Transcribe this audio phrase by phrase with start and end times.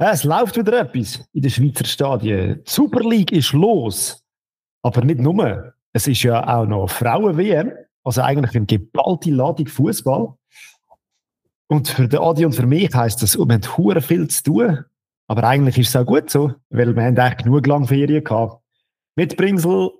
[0.00, 2.62] Es läuft wieder etwas in den Schweizer Stadien.
[2.64, 4.24] Die Super League ist los.
[4.82, 5.74] Aber nicht nur.
[5.92, 7.72] Es ist ja auch noch Frauen-WM.
[8.04, 10.34] Also eigentlich eine geballte Ladung Fußball.
[11.66, 14.84] Und für den Adi und für mich heisst das, wir haben hure viel zu tun.
[15.26, 18.62] Aber eigentlich ist es auch gut so, weil wir haben eigentlich genug lange Ferien gehabt.
[19.16, 19.90] Mitbringsel,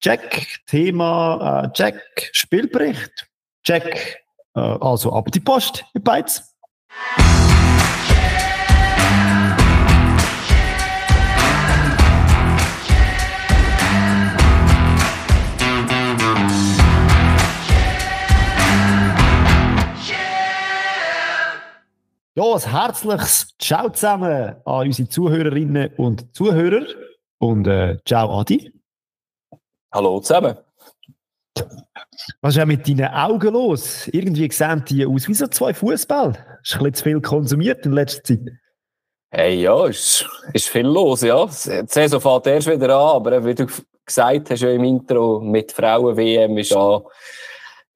[0.00, 0.60] check.
[0.66, 2.30] Thema, äh, check.
[2.32, 3.28] Spielbericht,
[3.64, 4.22] check.
[4.54, 6.54] Äh, also ab die Post, ihr Beiz.
[22.38, 26.86] Ja, ein herzliches Ciao zusammen an unsere Zuhörerinnen und Zuhörer.
[27.38, 28.72] Und äh, ciao Adi.
[29.92, 30.56] Hallo zusammen.
[32.40, 34.06] Was ist ja mit deinen Augen los?
[34.12, 36.30] Irgendwie sehen die aus wie so zwei Fußball.
[36.30, 38.52] Du ein bisschen zu viel konsumiert in letzter Zeit?
[39.32, 41.44] Hey, ja, ist, ist viel los, ja.
[41.44, 43.66] Die Saison fährt erst wieder an, aber wie du
[44.06, 47.02] gesagt hast ja im Intro, mit Frauen-WM ist ja,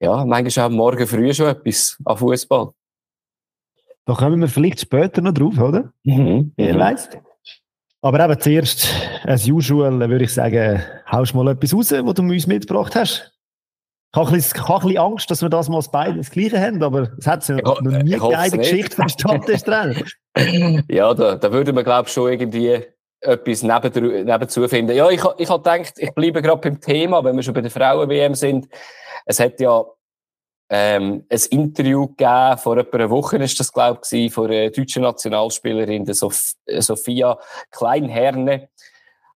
[0.01, 2.73] ja, manchmal auch morgen früh schon etwas an Fußball.
[4.05, 5.93] Da kommen wir vielleicht später noch drauf, oder?
[6.03, 6.51] Mhm.
[6.57, 7.09] Wer weiß.
[8.01, 8.89] Aber eben zuerst,
[9.23, 13.31] as usual, würde ich sagen, haust mal etwas raus, was du uns mitgebracht hast.
[14.13, 16.29] Ich habe ein bisschen, ich habe ein bisschen Angst, dass wir das mal beide das
[16.29, 18.57] Gleiche haben, aber es hat ja noch nie eine.
[18.57, 19.07] Geschichte vom
[19.47, 19.95] dran.
[20.89, 22.83] Ja, da, da würde man, glaube ich, schon irgendwie
[23.21, 24.95] etwas neben, nebenzu finden.
[24.95, 27.71] Ja, ich, ich habe gedacht, ich bleibe gerade beim Thema, wenn wir schon bei der
[27.71, 28.67] Frauen-WM sind.
[29.25, 29.83] Es hat ja
[30.69, 35.03] ähm, ein Interview gegeben, vor etwa einer Woche ist das, glaube ich, von einer deutschen
[35.03, 37.37] Nationalspielerin, der Sof Sophia
[37.71, 38.69] Kleinherne,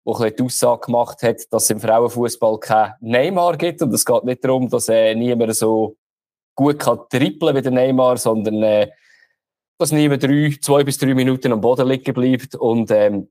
[0.07, 3.83] die die Aussage gemacht hat, dass es im Frauenfußball kein Neymar gibt.
[3.83, 5.97] Und es geht nicht darum, dass äh, niemand so
[6.55, 8.91] gut kann trippeln wie der Neymar, sondern äh,
[9.79, 12.55] dass niemand drei, zwei bis drei Minuten am Boden liegen bleibt.
[12.55, 13.29] Und ähm,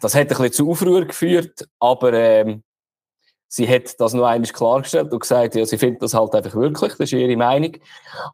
[0.00, 2.64] das hat ein bisschen zu Aufruhr geführt, aber ähm,
[3.48, 6.92] sie hat das noch einmal klargestellt und gesagt, ja, sie findet das halt einfach wirklich,
[6.92, 7.76] das ist ihre Meinung.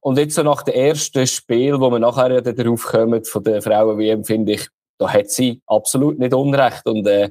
[0.00, 3.60] Und jetzt so nach dem ersten Spiel, wo wir nachher ja darauf kommen, von der
[3.62, 4.69] Frauen-WM, finde ich,
[4.99, 7.31] da hat sie absolut nicht Unrecht und äh,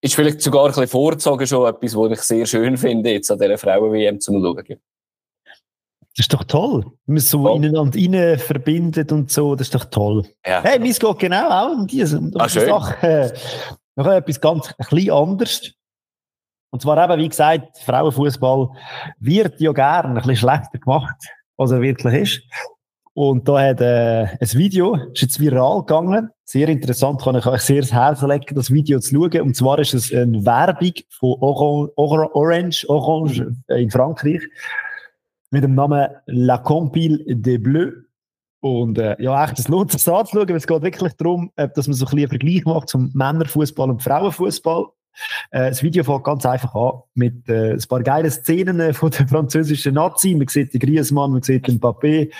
[0.00, 3.38] ist vielleicht sogar ein bisschen vorgezogen schon etwas, was ich sehr schön finde, jetzt an
[3.38, 4.64] dieser Frauen-WM zum Schauen.
[6.16, 6.82] Das ist doch toll.
[7.04, 7.56] Wenn man so Voll.
[7.56, 10.24] ineinander rein verbindet und so, das ist doch toll.
[10.46, 10.62] Ja.
[10.62, 12.48] Hey, meins geht genau auch um diese um Ah.
[12.48, 13.34] Sache.
[13.96, 15.72] Noch etwas ganz ein bisschen anderes.
[16.70, 18.68] Und zwar eben, wie gesagt, Frauenfußball
[19.18, 21.16] wird ja gerne ein bisschen schlechter gemacht,
[21.56, 22.42] als er wirklich ist.
[23.14, 27.62] Und da hat äh, ein Video, ist jetzt viral gegangen, sehr interessant, kann ich euch
[27.62, 29.40] sehr ans Herz legen, das Video zu schauen.
[29.40, 34.42] Und zwar ist es eine Werbung von Oran Oran Orange, Orange äh, in Frankreich
[35.50, 37.94] mit dem Namen La Compile des Bleus.
[38.60, 41.86] Und äh, ja, echt, es lohnt sich das anzuschauen, weil es geht wirklich darum, dass
[41.86, 44.88] man so ein bisschen einen Vergleich macht zum Männerfußball und Frauenfußball.
[45.50, 49.10] Äh, das Video fängt ganz einfach an mit äh, ein paar geilen Szenen äh, von
[49.10, 50.34] der französischen Nazi.
[50.34, 52.32] Man sieht den Griezmann, man sieht den Papé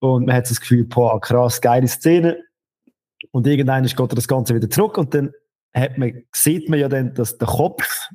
[0.00, 2.38] und man hat das Gefühl, boah, krass, geile Szene.
[3.30, 5.32] Und irgendwann geht das Ganze wieder zurück und dann
[5.74, 8.08] hat man, sieht man ja dann, dass der Kopf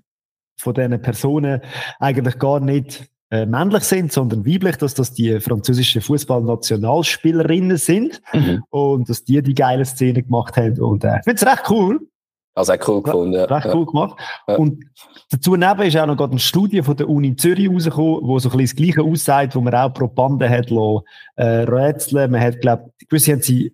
[0.57, 1.61] von diesen Personen
[1.99, 8.63] eigentlich gar nicht äh, männlich sind, sondern weiblich, dass das die französischen Fußballnationalspielerinnen sind Mhm.
[8.69, 10.79] und dass die die geile Szene gemacht haben.
[10.79, 12.07] Und äh, ich finde es recht cool,
[12.55, 13.33] Also auch cool gefunden.
[13.33, 13.45] Ja.
[13.45, 14.19] recht cool gemacht.
[14.47, 14.55] Ja.
[14.57, 14.83] Und
[15.31, 18.49] dazu neben ist auch noch gerade eine Studie von der Uni Zürich rausgekommen, wo so
[18.49, 21.01] ein bisschen das Gleiche aussagt, wo man auch Probanden hat lassen,
[21.35, 22.31] äh, rätseln.
[22.31, 23.73] Man hat, glaube gewisse haben sie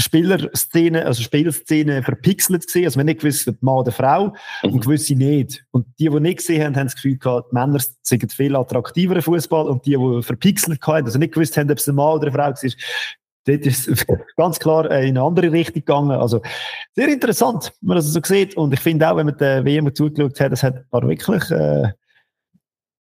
[0.00, 4.32] Spielerszenen, also Spielszenen verpixelt gesehen, also man hat nicht gewusst, ob Mann oder Frau,
[4.62, 4.72] Mhm.
[4.72, 5.64] und gewisse nicht.
[5.70, 9.22] Und die, die nicht gesehen haben, haben das Gefühl gehabt, die Männer sind viel attraktiver
[9.22, 12.26] Fußball und die, die verpixelt hatten, also nicht gewusst haben, ob es ein Mann oder
[12.26, 12.70] eine Frau war,
[13.44, 14.06] dort ist es
[14.36, 16.12] ganz klar äh, in eine andere Richtung gegangen.
[16.12, 16.40] Also
[16.94, 18.56] sehr interessant, wenn man das so sieht.
[18.56, 21.50] Und ich finde auch, wenn man der WM zugeschaut hat, es hat ein paar wirklich
[21.50, 21.92] äh,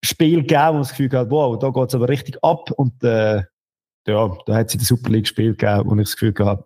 [0.03, 2.71] Spiele gegeben, wo man das Gefühl hat, wow, da geht es aber richtig ab.
[2.71, 3.43] Und äh,
[4.07, 6.65] ja, da hat es in der Super League Spiel gegeben, wo ich das Gefühl habe.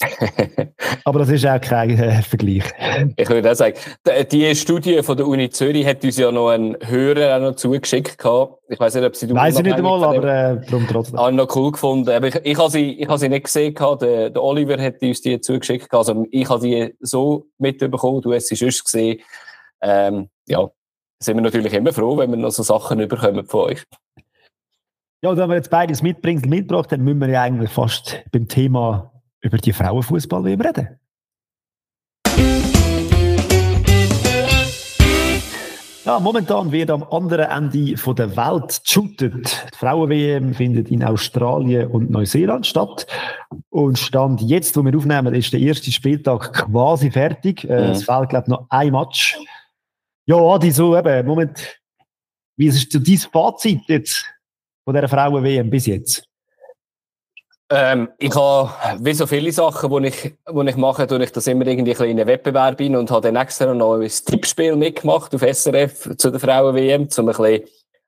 [1.04, 2.64] Aber das ist auch kein äh, Vergleich.
[3.16, 3.76] Ich würde auch sagen,
[4.30, 8.18] die Studie von der Uni Zürich hat uns ja noch einen Hörer auch noch zugeschickt
[8.18, 8.58] gehabt.
[8.68, 11.18] Ich weiß nicht, ob sie du Weiß ich nicht einmal, aber äh, darum trotzdem.
[11.18, 12.10] Habe ich noch cool gefunden.
[12.10, 14.02] Aber ich, ich habe sie, ich habe sie nicht gesehen gehabt.
[14.02, 16.08] Der, der Oliver hat uns die zugeschickt gehabt.
[16.08, 18.22] Also ich habe die so mitbekommen.
[18.22, 19.20] Du hast sie sonst gesehen.
[19.82, 20.68] Ähm, ja,
[21.22, 23.82] sind wir natürlich immer froh, wenn wir noch so Sachen überkommen von euch.
[25.22, 28.48] Ja, und wenn wir jetzt beides mitbringen, mitgebracht haben, müssen wir ja eigentlich fast beim
[28.48, 30.98] Thema über die Frauenfußball reden.
[36.06, 39.66] Ja, momentan wird am anderen Ende von der Welt geshootet.
[39.74, 43.08] Die Frauen-WM findet in Australien und Neuseeland statt.
[43.70, 47.64] Und Stand jetzt, wo wir aufnehmen, ist der erste Spieltag quasi fertig.
[47.64, 47.90] Äh, mhm.
[47.90, 49.36] Es fehlt, glaube ich, noch ein Match.
[50.26, 51.76] Ja, Adi, so eben, Moment.
[52.56, 54.24] Wie ist so dein Fazit jetzt
[54.84, 56.28] von dieser Frauen-WM bis jetzt?
[57.68, 58.70] Ähm, ich habe,
[59.00, 62.10] wie so viele Sachen, die ich, die ich mache, tue ich das immer irgendwie ein
[62.10, 66.30] in einen Wettbewerb hin und habe dann extra noch ein Tippspiel mitgemacht auf SRF zu
[66.30, 67.64] der Frauen-WM, um ein bisschen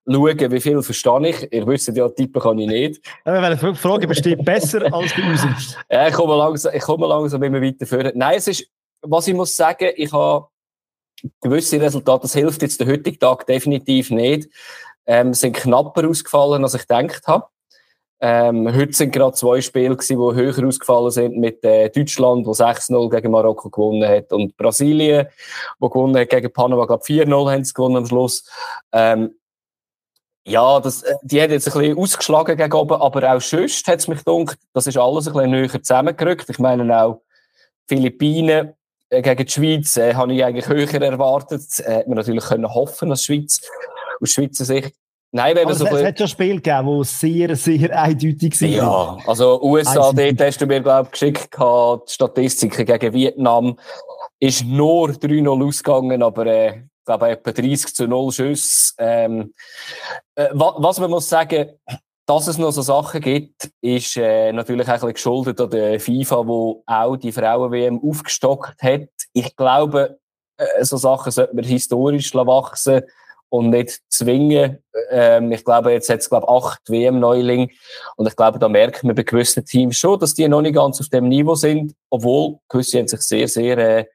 [0.08, 1.52] schauen, wie viel verstehe ich.
[1.52, 3.06] Ihr wisst ja, tippen kann ich nicht.
[3.26, 5.76] Ja, wenn ich frage, besteht besser als bei uns.
[5.90, 8.12] Ja, ich komme langsam, ich komme langsam immer weiter vor.
[8.14, 8.70] Nein, es ist,
[9.02, 10.46] was ich muss sagen, ich habe
[11.40, 14.48] gewisse Resultate, das hilft jetzt der heutige Tag definitiv nicht,
[15.04, 17.46] ähm, sind knapper ausgefallen, als ich gedacht habe.
[18.20, 22.50] Ähm, heute sind gerade zwei Spiele gewesen, die höher ausgefallen sind mit äh, Deutschland, wo
[22.50, 25.28] 6-0 gegen Marokko gewonnen hat und Brasilien,
[25.78, 28.44] wo gewonnen hat gegen Panama, glaube 4-0 haben sie gewonnen am Schluss.
[28.92, 29.38] Ähm,
[30.44, 34.00] ja, das, äh, die hat jetzt ein bisschen ausgeschlagen gegen oben, aber auch sonst hat
[34.00, 36.48] es mich gedacht, das ist alles ein bisschen näher zusammengerückt.
[36.48, 37.22] Ich meine auch
[37.86, 38.74] Philippinen
[39.10, 41.62] äh, gegen die Schweiz äh, habe ich eigentlich höher erwartet.
[41.80, 43.60] Äh, hätte man natürlich können hoffen als Schweiz,
[44.20, 44.94] aus Schweizer Sicht.
[45.30, 48.72] Nein, wenn so es, es hat schon Spiele gegeben, die sehr, sehr eindeutig sind.
[48.72, 53.76] Ja, also USA, dort hast du mir, glaube ich, geschickt die Statistiken gegen Vietnam
[54.40, 58.94] ist nur 3-0 ausgegangen, aber äh, ich glaube etwa 30 zu 0 Schüsse.
[58.98, 59.54] Ähm,
[60.34, 61.70] äh, was man muss sagen,
[62.26, 65.98] dass es noch so Sachen gibt, ist äh, natürlich auch ein bisschen geschuldet an der
[65.98, 69.08] FIFA, wo auch die Frauen-WM aufgestockt hat.
[69.32, 70.18] Ich glaube,
[70.58, 73.02] äh, so Sachen sollte man historisch wachsen
[73.50, 74.78] und nicht zwingen.
[75.10, 77.68] Ähm, ich glaube, jetzt hat es, glaube acht WM-Neulinge.
[78.16, 81.00] Und ich glaube, da merkt man bei gewissen Teams schon, dass die noch nicht ganz
[81.00, 84.06] auf dem Niveau sind, obwohl gewisse haben sich sehr, sehr äh,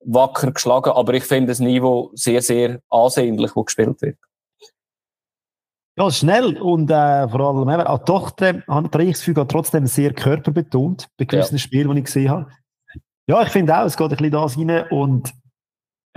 [0.00, 0.90] wacker geschlagen.
[0.90, 4.16] Aber ich finde das Niveau sehr, sehr ansehnlich, wo gespielt wird.
[5.96, 10.12] Ja, schnell und äh, vor allem eben, auch äh, habe ich das Gefühl, trotzdem sehr
[10.12, 11.58] körperbetont bei gewissen ja.
[11.60, 12.50] Spielen, die ich gesehen habe.
[13.28, 15.32] Ja, ich finde auch, es geht ein bisschen das rein und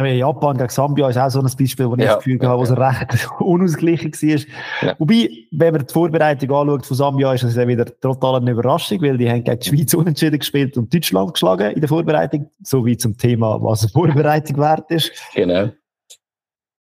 [0.06, 2.60] Japan gegen Sambia ist auch so ein Beispiel, wo ich ja, das Gefühl ja, habe,
[2.60, 2.76] wo es ja.
[2.76, 4.88] recht unausgeglichen war.
[4.88, 4.96] Ja.
[5.00, 9.02] Wobei, wenn man die Vorbereitung anschaut von Sambia, ist das ja wieder total eine Überraschung,
[9.02, 12.50] weil die haben gegen die Schweiz unentschieden gespielt und Deutschland geschlagen in der Vorbereitung.
[12.62, 15.12] So wie zum Thema, was eine Vorbereitung wert ist.
[15.34, 15.70] Genau.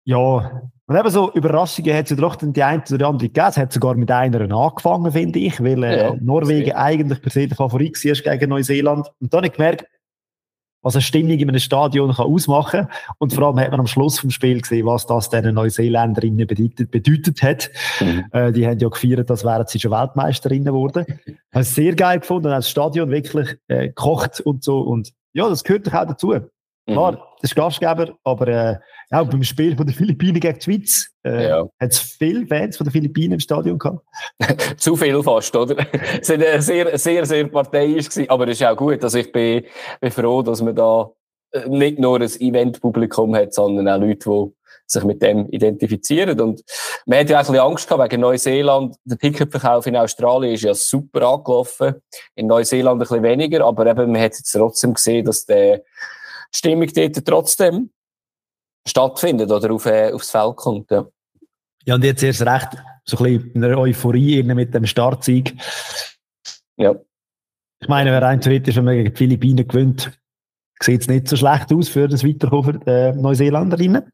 [0.05, 0.63] Ja.
[0.87, 3.47] Und eben so Überraschungen hat es ja doch die eine oder andere gegeben.
[3.49, 7.57] Es hat sogar mit einer angefangen, finde ich, weil äh, Norwegen eigentlich per se der
[7.57, 9.11] Favorit war gegen Neuseeland.
[9.19, 9.87] Und dann habe ich gemerkt,
[10.85, 12.89] was eine Stimmung in einem Stadion kann ausmachen kann.
[13.19, 16.91] Und vor allem hat man am Schluss vom Spiel gesehen, was das den Neuseeländerinnen bedeutet,
[16.91, 17.71] bedeutet hat.
[18.01, 18.27] Mhm.
[18.31, 21.07] Äh, die haben ja gefeiert, als wären sie schon Weltmeisterinnen geworden.
[21.27, 24.81] Ich habe es sehr geil gefunden, das Stadion wirklich äh, gekocht und so.
[24.81, 26.35] Und ja, das gehört doch auch dazu.
[26.87, 27.19] Klar, mhm.
[27.41, 28.77] das ist Gastgeber, aber äh,
[29.11, 31.63] auch beim Spiel von der Philippinen gegen die Schweiz äh, ja.
[31.81, 34.05] hat es viele Fans von der Philippinen im Stadion gehabt.
[34.77, 35.77] Zu viel fast, oder?
[36.21, 39.03] es war sehr, sehr, sehr parteiisch, gewesen, aber es ist auch gut.
[39.03, 39.65] Also ich bin,
[40.01, 41.11] bin froh, dass man da
[41.53, 44.53] äh, nicht nur ein Eventpublikum hat, sondern auch Leute, die
[44.87, 46.39] sich mit dem identifizieren.
[46.41, 46.63] Und
[47.07, 48.97] man hat ja auch ein bisschen Angst gehabt wegen Neuseeland.
[49.05, 51.95] Der Ticketverkauf in Australien ist ja super angelaufen.
[52.35, 55.83] In Neuseeland ein bisschen weniger, aber eben, man hat jetzt trotzdem gesehen, dass der
[56.55, 57.91] Stimmung dort trotzdem
[58.87, 60.91] stattfindet oder auf, äh, aufs Feld kommt.
[60.91, 61.07] Ja.
[61.85, 62.69] ja, und jetzt erst recht
[63.05, 65.55] so ein bisschen in einer Euphorie mit dem Startsieg.
[66.77, 66.95] Ja.
[67.81, 70.11] Ich meine, wer rein theoretisch, wenn man gegen die Philippinen gewinnt,
[70.81, 74.11] sieht es nicht so schlecht aus für das Weiterkommen der äh, Neuseeländerinnen.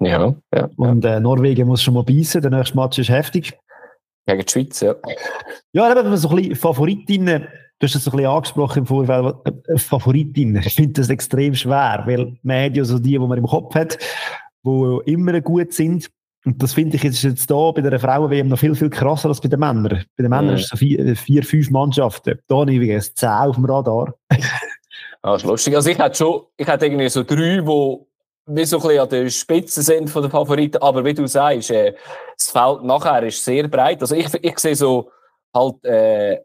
[0.00, 0.70] Ja, ja.
[0.76, 3.58] Und äh, Norwegen muss schon mal beißen, der nächste Match ist heftig.
[4.26, 4.94] Gegen die Schweiz, ja.
[5.72, 7.48] Ja, wenn man so ein bisschen Favoritinnen
[7.80, 9.34] Du hast es ein bisschen angesprochen im Vorfeld,
[9.68, 10.54] äh, Favoritin.
[10.56, 13.74] Ich finde das extrem schwer, weil man hat ja so die, die man im Kopf
[13.74, 13.98] hat,
[14.62, 16.10] die immer gut sind.
[16.44, 19.40] Und das finde ich jetzt, jetzt da bei der Frauen-WM noch viel, viel krasser als
[19.40, 20.04] bei den Männern.
[20.14, 20.54] Bei den Männern mhm.
[20.56, 22.38] ist es so vier, vier, fünf Mannschaften.
[22.48, 24.14] Da habe ich übrigens zehn auf dem Radar.
[25.22, 25.74] ah, ist lustig.
[25.74, 27.98] Also ich hätte schon, ich hätte irgendwie so drei, die
[28.46, 30.82] wie so ein bisschen an der Spitze sind von den Favoriten.
[30.82, 31.94] Aber wie du sagst, äh,
[32.36, 34.02] das Feld nachher ist sehr breit.
[34.02, 35.10] Also ich, ich sehe so
[35.54, 36.40] halt, äh,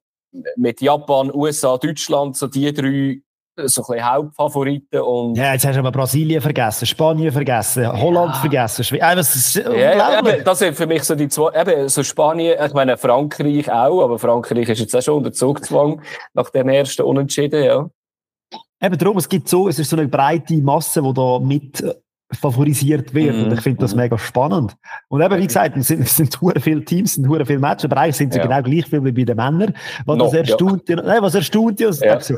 [0.56, 3.22] mit Japan, USA, Deutschland, so die drei
[3.58, 5.00] äh, so ein Hauptfavoriten.
[5.02, 8.40] Und ja, jetzt hast du aber Brasilien vergessen, Spanien vergessen, Holland ja.
[8.42, 8.84] vergessen.
[8.84, 12.04] Schwe äh, das, ist ja, ja, das sind für mich so die zwei, eben, so
[12.04, 16.02] Spanien, ich meine Frankreich auch, aber Frankreich ist jetzt auch schon unter Zugzwang
[16.34, 17.90] nach dem ersten Unentschieden, ja.
[18.82, 21.84] Eben darum, es gibt so, es ist so eine breite Masse, die da mit
[22.32, 23.36] favorisiert wird.
[23.36, 23.98] Mm, und ich finde das mm.
[23.98, 24.76] mega spannend.
[25.10, 27.98] Und eben, wie gesagt, es sind, es sind viele Teams, es sind viele Matches, aber
[28.02, 28.46] eigentlich sind sie ja.
[28.46, 29.76] genau gleich viel wie bei den Männern.
[30.06, 30.96] Was no, erstaunt, ja.
[30.98, 32.20] nein, was erstaunt ja, ja.
[32.20, 32.38] So,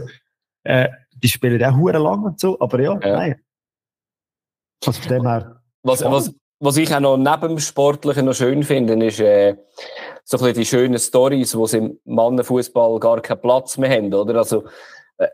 [0.64, 3.18] äh, die spielen auch hure lang und so, aber ja, ja.
[3.18, 3.42] nein.
[4.86, 5.62] Also von dem her.
[5.84, 9.56] Was, was, was ich auch noch neben dem Sportlichen noch schön finde, ist äh,
[10.24, 14.14] so ein bisschen die schönen Stories, wo sie im Mannenfußball gar keinen Platz mehr haben,
[14.14, 14.36] oder?
[14.36, 14.66] Also,
[15.18, 15.28] äh,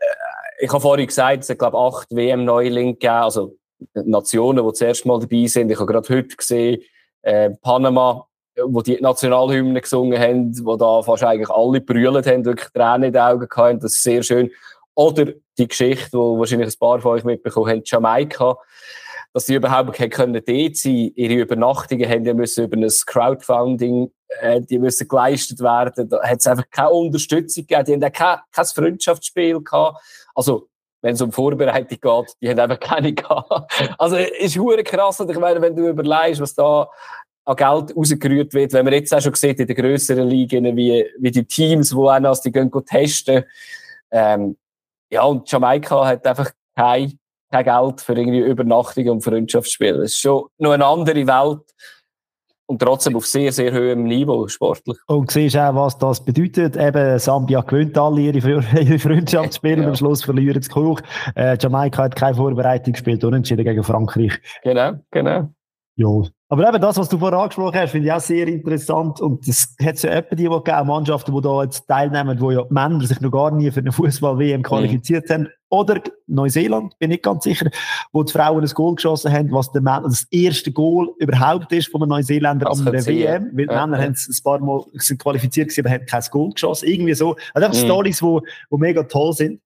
[0.60, 3.56] ich habe vorhin gesagt, es hat, glaube acht WM-Neulinge gegeben, also
[3.94, 5.70] Nationen, die zuerst mal dabei sind.
[5.70, 6.82] Ich habe gerade heute gesehen,
[7.22, 8.26] äh, Panama,
[8.62, 13.12] wo die Nationalhymne gesungen haben, wo da fast eigentlich alle brüllt haben, wirklich Tränen in
[13.12, 13.82] den Augen gehabt.
[13.82, 14.50] Das ist sehr schön.
[14.94, 18.56] Oder die Geschichte, wo wahrscheinlich ein paar von euch mitbekommen haben, Jamaika,
[19.32, 21.12] dass sie überhaupt können dort sein.
[21.16, 26.08] Ihre Übernachtungen haben ja müssen über ein Crowdfunding, äh, die müssen geleistet werden.
[26.08, 27.84] Da hat es einfach keine Unterstützung gegeben.
[27.84, 30.00] Die haben auch kein, kein Freundschaftsspiel gehabt.
[30.36, 30.68] Also,
[31.04, 33.70] wenn es um Vorbereitung geht, die haben einfach keine gehabt.
[33.98, 35.20] Also, ist hure krass.
[35.20, 36.88] Und ich meine, wenn du überlegst, was da
[37.44, 41.06] an Geld rausgerührt wird, wenn man jetzt auch schon sieht in den grösseren Ligen, wie,
[41.18, 43.44] wie die Teams, die auch noch die gehen testen,
[44.10, 44.56] ähm,
[45.10, 47.18] ja, und Jamaika hat einfach kein,
[47.52, 50.04] kein Geld für irgendwie Übernachtung und Freundschaftsspiele.
[50.04, 51.64] Es ist schon noch eine andere Welt
[52.66, 54.96] und trotzdem auf sehr, sehr hohem Niveau sportlich.
[55.06, 56.76] Und siehst auch, was das bedeutet.
[56.76, 58.38] Eben, Sambia gewinnt alle ihre,
[58.80, 59.82] ihre Freundschaftsspiele ja.
[59.82, 61.00] und am Schluss verlieren sie hoch.
[61.34, 64.40] Äh, Jamaika hat keine Vorbereitung gespielt, unentschieden gegen Frankreich.
[64.62, 65.50] Genau, genau.
[65.96, 66.08] Ja,
[66.48, 69.20] aber eben das, was du vorher angesprochen hast, finde ich auch sehr interessant.
[69.20, 73.00] Und es hat ja etwa die, die Mannschaften, die da jetzt teilnehmen, wo ja Männer
[73.00, 75.32] sich noch gar nie für eine Fußball-WM qualifiziert mhm.
[75.32, 75.48] haben.
[75.74, 77.68] Oder Neuseeland, bin ich ganz sicher,
[78.12, 81.90] wo die Frauen ein Goal geschossen haben, was der Mann, das erste Goal überhaupt ist
[81.90, 83.50] von den Neuseeländern an der WM.
[83.52, 84.04] Weil ja, Männer ja.
[84.04, 86.88] haben es ein paar Mal sind qualifiziert gewesen, aber haben kein Goal geschossen.
[86.88, 87.34] Irgendwie so.
[87.52, 87.86] Also einfach mhm.
[87.86, 88.38] Stories, die,
[88.70, 89.60] die mega toll sind.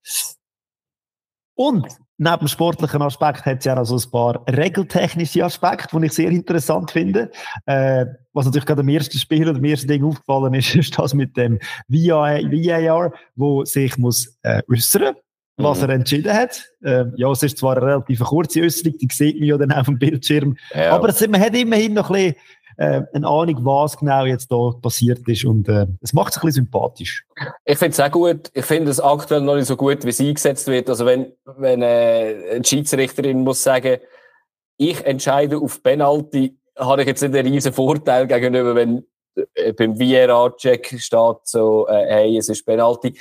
[1.55, 1.87] Und
[2.17, 6.13] neben dem sportlichen Aspekt hat es ja noch so ein paar regeltechnische Aspekte, die ich
[6.15, 7.31] sehr interessant finde.
[7.67, 11.13] Äh, was natürlich gerade am ersten Spiel oder am ersten Ding aufgefallen ist, ist das
[11.13, 15.15] mit dem VAR, wo sich muss äh, äußern
[15.59, 15.89] was mhm.
[15.89, 16.65] er entschieden hat.
[16.83, 19.87] Äh, ja, es ist zwar eine relativ kurze Äußerung, die sieht man ja dann auf
[19.87, 20.93] dem Bildschirm, ja.
[20.93, 22.37] aber es, man hat immerhin noch ein bisschen
[22.79, 25.45] äh, eine Ahnung, was genau jetzt da passiert ist.
[25.45, 27.27] Und äh, es macht es ein bisschen sympathisch.
[27.65, 28.51] Ich finde es auch gut.
[28.55, 30.89] Ich finde es aktuell noch nicht so gut, wie es eingesetzt wird.
[30.89, 33.99] Also wenn, wenn äh, eine Schiedsrichterin muss sagen,
[34.77, 39.05] ich entscheide auf Penalty, habe ich jetzt nicht einen riesen Vorteil gegenüber, wenn
[39.77, 43.15] beim VRA-Check steht so, äh, hey, es ist Penalty.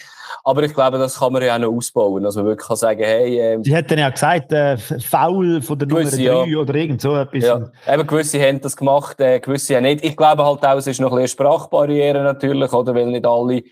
[0.44, 2.26] Aber ich glaube, das kann man ja auch noch ausbauen.
[2.26, 3.40] Also man wirklich kann sagen, hey...
[3.40, 6.58] Ähm, Sie hätten ja gesagt, äh, Foul von der gewisse, Nummer 3 ja.
[6.58, 7.44] oder irgend so etwas.
[7.44, 10.04] Ja, eben gewisse haben das gemacht, äh, gewisse haben nicht.
[10.04, 12.96] Ich glaube halt auch, es ist noch ein bisschen eine Sprachbarriere natürlich, oder?
[12.96, 13.64] Weil nicht alle, ich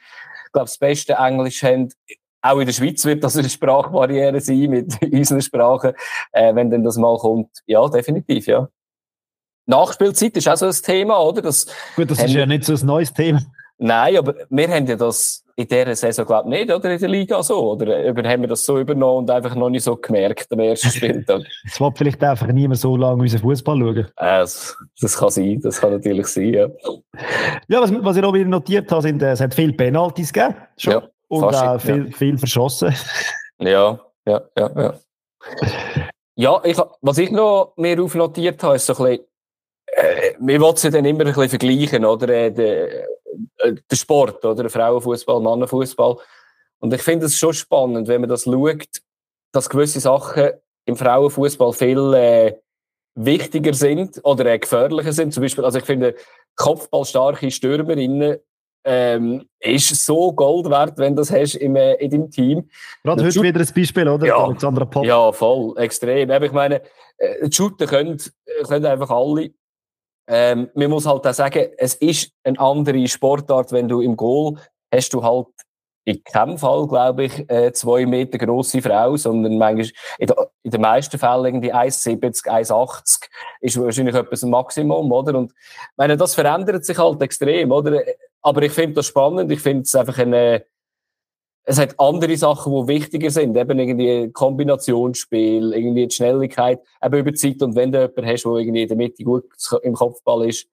[0.52, 1.90] glaube, das beste Englisch haben.
[2.42, 5.94] Auch in der Schweiz wird das eine Sprachbarriere sein mit unseren Sprachen,
[6.32, 7.50] äh, wenn dann das mal kommt.
[7.66, 8.68] Ja, definitiv, ja.
[9.66, 11.42] Nachspielzeit ist auch so ein Thema, oder?
[11.42, 13.42] Das Gut, das ist ja nicht so ein neues Thema.
[13.78, 16.92] Nein, aber wir haben ja das in dieser Saison, glaube ich, nicht, oder?
[16.92, 17.72] In der Liga so.
[17.72, 21.44] Oder haben wir das so übernommen und einfach noch nicht so gemerkt am ersten Spieltag?
[21.66, 23.98] Es wird vielleicht einfach niemand so lange unseren Fußball schauen.
[23.98, 26.68] Äh, das, das kann sein, das kann natürlich sein, ja.
[27.68, 30.56] Ja, was, was ich noch wieder notiert habe, sind, äh, es hat viele Penalties gegeben.
[30.78, 30.94] Schon.
[30.94, 32.18] Ja, und auch viel, ja.
[32.18, 32.94] viel verschossen.
[33.60, 34.94] Ja, ja, ja, ja.
[36.38, 39.26] Ja, ich, was ich noch mehr aufnotiert habe, ist so ein bisschen,
[39.96, 42.30] äh, wir wollen sie dann immer ein bisschen vergleichen, oder?
[42.30, 43.04] Äh, der,
[43.60, 44.70] äh, der Sport, oder?
[44.70, 46.18] Frauenfußball, Mannenfußball.
[46.80, 49.02] Und ich finde es schon spannend, wenn man das schaut,
[49.52, 50.52] dass gewisse Sachen
[50.86, 52.54] im Frauenfußball viel äh,
[53.16, 55.34] wichtiger sind oder äh, gefährlicher sind.
[55.34, 56.16] Zum Beispiel, also ich finde,
[56.56, 58.38] kopfballstarke Stürmerinnen
[58.84, 62.70] ähm, ist so Gold wert, wenn du das hast im, äh, in deinem Team.
[63.04, 64.28] Gerade heute wieder ein Beispiel, oder?
[64.28, 65.06] Ja, Alexandra Pop.
[65.06, 66.30] Ja, voll, extrem.
[66.30, 66.82] Aber ich meine,
[67.18, 68.22] äh, die Shooter können,
[68.68, 69.52] können einfach alle.
[70.28, 74.56] Ähm, man muss halt auch sagen, es ist eine andere Sportart, wenn du im Goal
[74.92, 75.48] hast du halt
[76.06, 79.90] in keinem Fall, glaube ich, äh, zwei Meter grosse Frau, sondern manchmal,
[80.20, 83.28] in, der, den meisten Fällen irgendwie 1,70, 1,80
[83.62, 85.36] ist wahrscheinlich etwas Maximum, oder?
[85.38, 85.52] Und,
[85.98, 88.04] meine, das verändert sich halt extrem, oder?
[88.44, 90.66] Aber ich finde das spannend, ich finde es einfach eine,
[91.66, 97.34] es hat andere Sachen, die wichtiger sind, eben irgendwie Kombinationsspiel, irgendwie die Schnelligkeit, eben über
[97.34, 97.62] Zeit.
[97.64, 99.46] Und wenn du jemanden hast, der irgendwie in der Mitte gut
[99.82, 100.68] im Kopfball ist,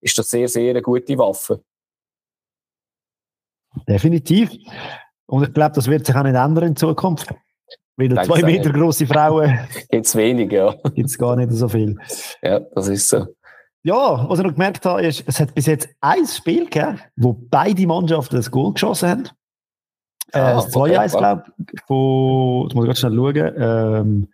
[0.00, 1.62] ist das sehr, sehr eine gute Waffe.
[3.86, 4.50] Definitiv.
[5.26, 7.28] Und ich glaube, das wird sich auch nicht ändern in Zukunft.
[7.96, 9.58] Weil zwei Meter große Frauen.
[9.90, 10.74] Gibt es wenig, ja.
[10.94, 11.96] Gibt es gar nicht so viel.
[12.42, 13.26] Ja, das ist so.
[13.82, 17.34] Ja, was ich noch gemerkt habe, ist, es hat bis jetzt ein Spiel gegeben, wo
[17.34, 19.28] beide Mannschaften das Goal geschossen haben.
[20.32, 21.80] Äh, ah, 2-1, okay, glaube ich.
[21.86, 23.54] Von, muss ich ganz schnell schauen.
[23.58, 24.28] Ähm,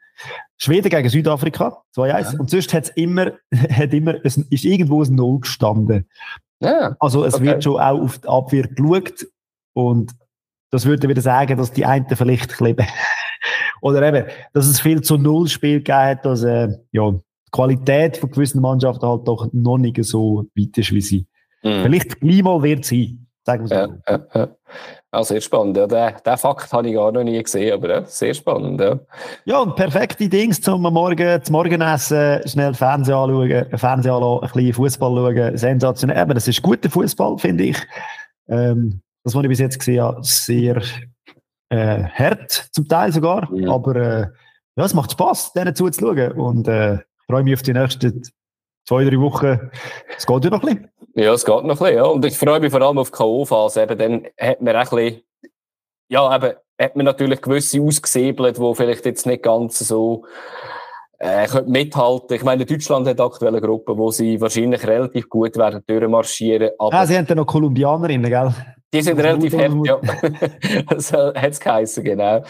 [0.58, 2.32] Schweden gegen Südafrika, 2-1.
[2.32, 2.38] Ja.
[2.38, 3.32] Und sonst hat's immer,
[3.70, 6.08] hat immer, es ist irgendwo ein Null gestanden.
[6.60, 7.44] Ja, also es okay.
[7.44, 9.26] wird schon auch auf die Abwehr geschaut
[9.74, 10.12] und
[10.70, 12.76] das würde wieder sagen, dass die einen vielleicht bisschen
[13.82, 18.16] oder eben, dass es viel zu Null Spiel gegeben hat, dass, äh, ja, die Qualität
[18.16, 21.26] von gewissen Mannschaften halt doch noch nicht so weit ist, wie sie
[21.66, 21.82] Mhm.
[21.82, 23.26] vielleicht gleich mal wird sein.
[23.44, 24.12] Sagen wir so.
[24.12, 24.48] ja, ja.
[25.16, 25.78] Ah, sehr spannend.
[25.78, 28.78] Ja, den, den Fakt habe ich gar noch nie gesehen, aber ja, sehr spannend.
[28.78, 28.98] Ja.
[29.46, 34.74] Ja, und perfekte Dings zum Morgen, zum Morgenessen, schnell Fernsehen anschauen, Fernsehen anschauen, ein bisschen
[34.74, 36.22] Fußball schauen, sensationell.
[36.22, 37.78] Eben, das ist guter Fußball, finde ich.
[38.48, 40.82] Ähm, das, was ich bis jetzt gesehen habe, sehr
[41.70, 43.50] äh, hart, zum Teil sogar.
[43.50, 43.70] Mhm.
[43.70, 44.26] Aber äh,
[44.76, 46.32] ja, es macht Spaß, denen zuzuschauen.
[46.32, 48.22] Und äh, ich freue mich auf die nächsten
[48.86, 49.70] zwei, drei Wochen.
[50.16, 50.90] Es geht ja noch ein bisschen.
[51.14, 52.04] Ja, es geht noch ein bisschen, ja.
[52.04, 53.82] Und ich freue mich vor allem auf die K.O.-Phase.
[53.82, 55.22] Eben, dann hat man auch ein bisschen,
[56.08, 60.24] ja, eben, hat man natürlich gewisse ausgesäbelt, die vielleicht jetzt nicht ganz so
[61.18, 62.36] äh, können mithalten.
[62.36, 66.70] Ich meine, Deutschland hat aktuell eine Gruppe, wo sie wahrscheinlich relativ gut werden durchmarschieren.
[66.78, 68.54] Aber Ah, sie haben dann noch Kolumbianerinnen, gell?
[68.92, 70.00] die sind das relativ hart, ja.
[71.00, 72.42] so hat es geheißen, genau.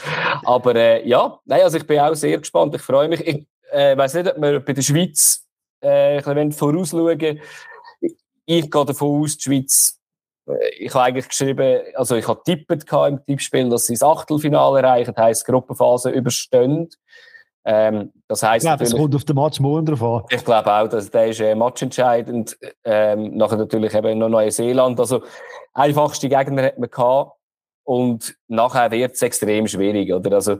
[0.44, 2.74] Aber äh, ja, nein, also ich bin auch sehr gespannt.
[2.74, 3.24] Ich freue mich.
[3.26, 5.45] Ich äh, weiß nicht, ob wir bei der Schweiz
[5.80, 7.40] äh, bisschen vorausschauen
[8.00, 8.16] Ich,
[8.46, 10.00] ich gehe davon aus, die Schweiz,
[10.48, 14.80] äh, ich habe eigentlich geschrieben, also ich habe tippet im Tippspiel, dass sie das Achtelfinale
[14.80, 16.88] erreichen, heisst Gruppenphase überstehen.
[17.68, 20.22] Ähm, das Ich heisst glaube, es natürlich, kommt auf den Match morgen drauf an.
[20.30, 22.56] ich glaube auch, dass der ist äh, matchentscheidend.
[22.84, 25.00] Ähm, nachher natürlich eben noch Neuseeland.
[25.00, 25.24] Also
[25.74, 27.32] einfachste Gegner hat man gehabt
[27.82, 30.36] und nachher wird es extrem schwierig, oder?
[30.36, 30.58] Also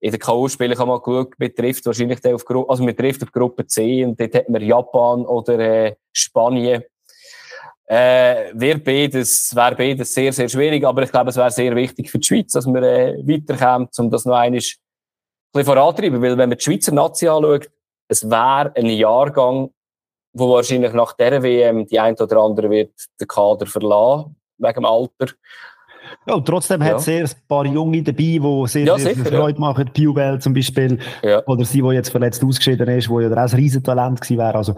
[0.00, 3.32] in den K.O.-Spielen kann man geschaut, betrifft wahrscheinlich der auf Gruppe, also man trifft auf
[3.32, 6.82] Gruppe C und dort hat man Japan oder äh, Spanien.
[7.88, 12.10] Äh, wäre beides, wäre beides sehr, sehr schwierig, aber ich glaube, es wäre sehr wichtig
[12.10, 14.80] für die Schweiz, dass wir äh, weiterkommen, um das noch ein bisschen
[15.52, 17.70] vorantreiben, weil wenn man die Schweizer Nazi anschaut,
[18.08, 19.70] es wäre ein Jahrgang,
[20.32, 24.84] wo wahrscheinlich nach der WM die ein oder andere wird den Kader verlassen, wegen dem
[24.84, 25.32] Alter.
[26.26, 26.88] Ja, und trotzdem Ja.
[26.88, 29.40] hat es sehr ein paar Junge dabei, die sehr, Ja, sehr sicher, viel ja.
[29.40, 29.90] Freude machen.
[29.92, 30.98] Piubel zum Beispiel.
[31.22, 31.42] Ja.
[31.46, 34.54] Oder sie, die jetzt verletzt ausgeschieden ist, wo ja auch ein Riesentalent gewesen wäre.
[34.56, 34.74] Also,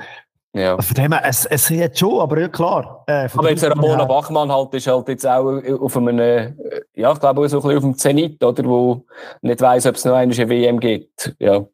[0.55, 0.81] Ja.
[0.81, 3.05] von dem her, es, es jetzt schon, aber ja klar.
[3.07, 6.19] Äh, Aber der jetzt der Ramona her- Bachmann halt ist halt jetzt auch auf einem,
[6.19, 6.53] äh,
[6.95, 9.05] ja, ich glaube auch so ein bisschen auf dem Zenit, oder, wo
[9.43, 11.35] nicht weiss, ob es noch eine WM gibt.
[11.39, 11.65] Ja.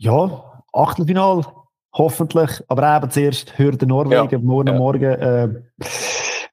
[0.00, 1.44] Ja, Achtelfinal,
[1.92, 2.50] hoffentlich.
[2.68, 4.74] Aber eben zuerst Hürde Norwegen, morgen ja.
[4.74, 5.04] Morgen.
[5.04, 5.48] Äh,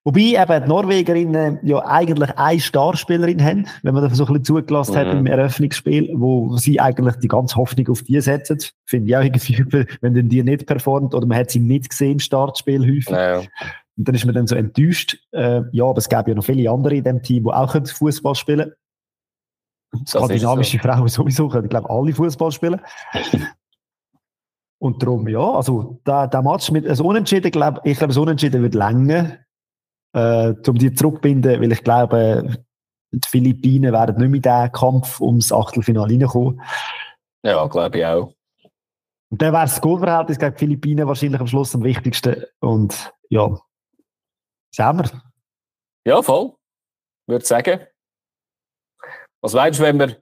[0.05, 4.45] wobei eben die Norwegerinnen ja eigentlich eine Starspielerin haben, wenn man das so ein bisschen
[4.45, 5.19] zugelassen hat Mhm.
[5.19, 8.59] im Eröffnungsspiel, wo sie eigentlich die ganze Hoffnung auf die setzen.
[8.85, 12.13] Finde ich auch irgendwie, wenn dann die nicht performt oder man hat sie nicht gesehen
[12.13, 13.09] im Startspiel häufig.
[13.09, 13.39] Ja.
[13.97, 15.17] Und dann ist man dann so enttäuscht.
[15.31, 18.35] Äh, ja, aber es gäbe ja noch viele andere in dem Team, die auch Fußball
[18.35, 18.71] spielen
[19.91, 20.05] können.
[20.07, 22.81] Skandinavische Frauen sowieso können, ich glaube, alle Fußball spielen.
[24.79, 28.61] Und darum, ja, also der, der Match mit einem Unentschieden, glaub, ich glaube, das Unentschieden
[28.61, 29.37] wird länger,
[30.15, 32.58] äh, um die zurückzubinden, weil ich glaube,
[33.12, 36.62] die Philippinen werden nicht mehr in diesen Kampf ums Achtelfinale reinkommen.
[37.43, 38.34] ja, glaube ich auch.
[39.32, 42.43] Und dann wäre das Goalverhältnis gegen die Philippinen wahrscheinlich am Schluss am wichtigsten.
[42.60, 43.58] Und ja,
[44.73, 45.21] schauen wir.
[46.08, 46.54] Ja, voll.
[47.28, 47.82] Würde sagen.
[49.41, 50.17] Was meinst du, wenn wir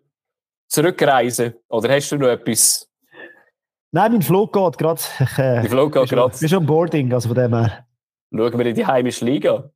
[0.70, 1.54] zurückreisen?
[1.70, 2.90] Oder hast du noch etwas?
[3.92, 5.02] Nein, mein Flug geht gerade.
[5.38, 6.38] Äh, Die Flug geht gerade.
[6.38, 7.86] bin schon am Boarding, also von dem her.
[8.36, 9.70] Schauen wir in die heimische Liga.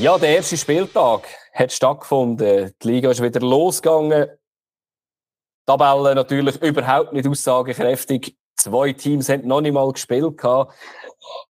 [0.00, 2.72] Ja, der erste Spieltag hat stattgefunden.
[2.80, 4.28] Die Liga ist wieder losgegangen.
[5.66, 8.36] Tabelle natürlich überhaupt nicht aussagekräftig.
[8.56, 10.40] Zwei Teams haben noch nicht mal gespielt.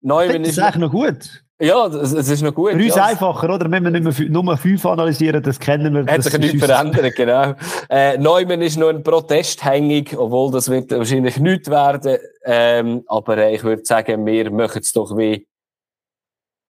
[0.01, 1.43] Neumann ist eigentlich noch gut.
[1.59, 2.71] ja, es ist noch gut.
[2.71, 3.05] Für uns ja.
[3.05, 3.69] einfacher, oder?
[3.69, 6.05] Wenn wir nicht mehr nur fünf analysieren, das kennen wir.
[6.13, 7.53] Hat sich nichts verändert, genau.
[7.89, 12.17] Äh, Neumann ist noch ein Protest hängig, obwohl das wird wahrscheinlich nichts werden.
[12.45, 15.45] Ähm, aber äh, ich würde sagen, wir machen es doch wie,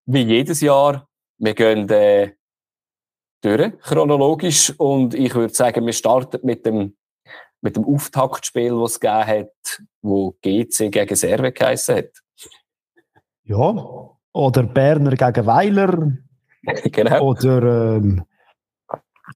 [0.06, 1.08] wie jedes Jahr.
[1.44, 2.32] Wir gehen äh,
[3.42, 4.72] durch, chronologisch.
[4.78, 6.96] Und ich würde sagen, wir starten mit dem,
[7.60, 12.22] mit dem Auftaktspiel, das es gegeben hat, wo GC gegen Serve geheissen hat.
[13.44, 14.08] Ja.
[14.32, 16.12] Oder Berner gegen Weiler.
[16.84, 17.22] genau.
[17.22, 18.24] Oder, ähm,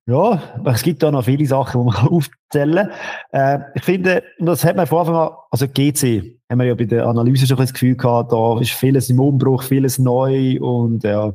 [0.07, 2.91] ja, es gibt da noch viele Sachen, die man aufzählen
[3.31, 3.61] kann.
[3.61, 6.87] Äh, ich finde, das hat man von Anfang an, also GC, haben wir ja bei
[6.87, 10.59] der Analyse schon ein bisschen das Gefühl gehabt, da ist vieles im Umbruch, vieles neu
[10.59, 11.35] und ja.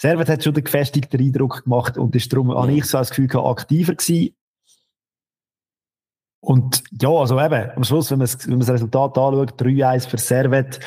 [0.00, 3.26] Servet hat schon den gefestigten Eindruck gemacht und ist darum, habe ich so das Gefühl
[3.26, 4.34] gehabt, aktiver gewesen.
[6.42, 10.08] Und ja, also eben, am Schluss, wenn man das, wenn man das Resultat anschaut, 3-1
[10.08, 10.80] für Servet,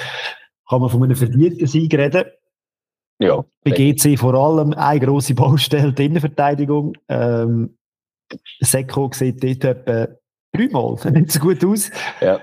[0.67, 2.23] kann man von einem verdienten Sieg reden.
[3.19, 3.45] Ja.
[3.63, 6.97] Bei GC vor allem eine grosse Baustelle, die Innenverteidigung.
[7.08, 7.78] Ähm,
[8.62, 10.08] Seko sieht dort etwa
[10.54, 11.91] dreimal nicht so gut aus.
[12.19, 12.41] ja.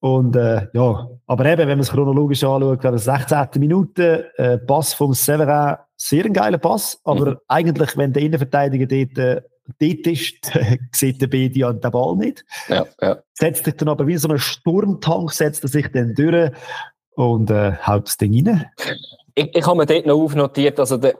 [0.00, 3.48] Und äh, ja, aber eben, wenn man es chronologisch anschaut, wäre das 16.
[3.56, 7.36] Minute, äh, Pass vom Severin sehr ein geiler Pass, aber mhm.
[7.48, 9.42] eigentlich, wenn der Innenverteidiger dort, äh,
[9.80, 10.36] dort ist,
[10.92, 12.44] sieht der Bedia den Ball nicht.
[12.68, 13.18] Ja, ja.
[13.34, 16.52] Setzt sich dann aber wie so ein Sturmtank, setzt er sich dann durch
[17.16, 18.66] und äh, haut das Ding rein.
[19.34, 21.16] Ich, ich habe mir dort noch aufnotiert, also der,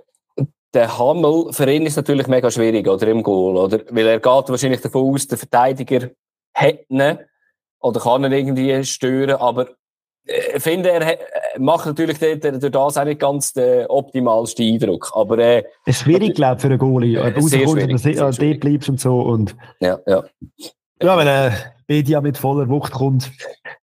[0.73, 3.81] der Hammel, für ihn ist natürlich mega schwierig, oder, im Goal, oder?
[3.91, 6.11] Weil er geht wahrscheinlich davon aus, der Verteidiger
[6.53, 7.19] hätte ihn,
[7.81, 9.69] oder kann ihn irgendwie stören, aber
[10.29, 11.19] ich äh, finde, er
[11.59, 15.11] macht natürlich durch das auch nicht ganz den optimalsten Eindruck.
[15.15, 17.19] Aber, äh, es ist schwierig, glaube ich, für einen Goalie.
[17.19, 19.21] Ob du rauskommst, dort bleibst und so.
[19.21, 20.25] Und ja, ja.
[21.01, 21.53] Ja, wenn ein
[21.87, 23.31] Bedia mit voller Wucht kommt.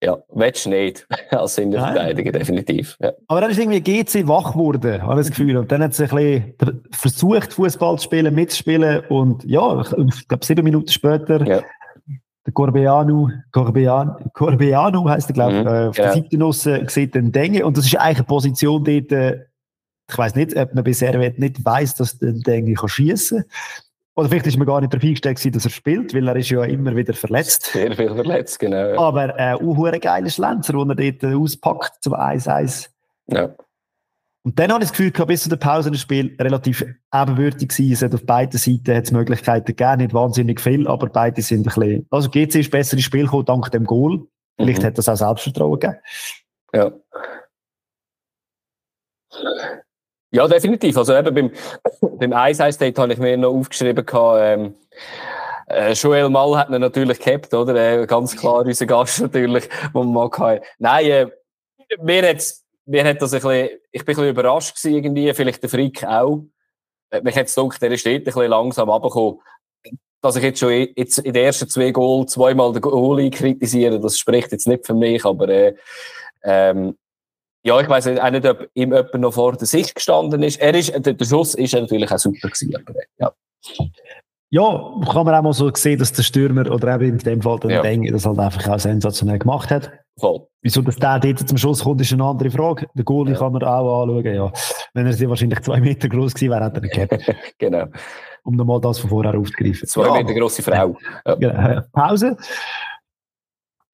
[0.03, 1.07] Ja, willst du nicht.
[1.31, 2.97] Als Innenverteidiger, definitiv.
[3.01, 3.13] Ja.
[3.29, 5.59] Aber dann ist irgendwie GC wach geworden, habe ich das Gefühl.
[5.59, 9.05] Und dann hat sie ein bisschen versucht, Fußball zu spielen, mitzuspielen.
[9.11, 11.63] Und ja, ich glaube, sieben Minuten später ja
[12.45, 16.05] der Corbeanu, Corbeanu, Corbeanu heisst er, glaube ich, mhm, äh, auf ja.
[16.05, 17.65] der Seite aussen sieht den Denge.
[17.65, 19.45] Und das ist eigentlich eine Position dort, äh,
[20.09, 23.45] ich weiß nicht, ob man bisher nicht weiß, dass der Denge kann schießen
[24.15, 26.65] Oder vielleicht ist man gar nicht darauf eingestellt, dass er spielt, weil er ist ja
[26.65, 27.67] immer wieder verletzt.
[27.73, 28.89] Sehr viel verletzt, genau.
[28.89, 28.99] Ja.
[28.99, 32.89] Aber äh, auch ein geiler Schlenzer, den er dort auspackt zum 1-1.
[33.29, 33.51] Ja.
[34.45, 37.69] Und dann habe ich das Gefühl gehabt, bis zu der Pause das Spiel relativ ebenbürtig
[37.69, 37.93] gewesen.
[37.93, 41.61] Es hat auf beiden Seiten hat es Möglichkeiten gegeben, nicht wahnsinnig viel, aber beide sind
[41.61, 44.27] ein bisschen, also GC ist besser ins Spiel gekommen, dank dem Goal.
[44.57, 44.87] Vielleicht mhm.
[44.87, 45.99] hat das auch Selbstvertrauen gegeben.
[46.75, 46.93] Ja.
[50.33, 50.97] Ja, definitiv.
[50.97, 51.51] Also eben beim,
[52.19, 54.75] beim 1-1-Date habe ich mir noch aufgeschrieben gehabt, ähm,
[55.69, 57.75] äh, Joel Mal hat ihn natürlich gehabt, oder?
[57.75, 60.63] Äh, ganz klar unser Gast natürlich, wo man mal hatte.
[60.79, 61.27] Nein, äh,
[62.03, 65.63] mir hat's mir hat das ein bisschen, ich bin ein bisschen überrascht gewesen, irgendwie, vielleicht
[65.63, 66.45] der Frick auch.
[67.11, 69.41] Äh, mich hat es gedacht, der steht ein bisschen langsam runtergekommen.
[70.21, 74.19] Dass ich jetzt schon jetzt in den ersten zwei Goal zweimal den Goalie kritisiere, das
[74.19, 75.75] spricht jetzt nicht für mich, aber äh,
[76.45, 76.97] ähm,
[77.65, 80.61] ja, ich weiß auch nicht, ob ihm jemand noch vor der Sicht gestanden ist.
[80.61, 83.33] Er ist der, der Schuss ist natürlich auch super gewesen, aber, äh, ja.
[84.51, 87.59] Ja, kann man auch mal so sehen, dass der Stürmer oder eben in dem Fall
[87.61, 87.83] der ja.
[87.83, 89.91] Deng das halt einfach auch sensationell gemacht hat.
[90.19, 90.47] Voll.
[90.61, 92.87] Wieso dass der dort zum Schluss kommt, ist eine andere Frage.
[92.95, 93.39] Der Goalie ja.
[93.39, 94.53] kann man auch anschauen, ja.
[94.95, 97.55] Wenn er wahrscheinlich zwei Meter groß gewesen wäre, hätte er nicht gehabt.
[97.59, 97.87] genau.
[98.45, 99.89] Um nochmal das von vorher aufzugreifen.
[99.89, 100.97] Zwei ja, Meter grosse Frau.
[101.27, 101.35] Ja.
[101.35, 101.81] Genau.
[101.93, 102.37] Pause.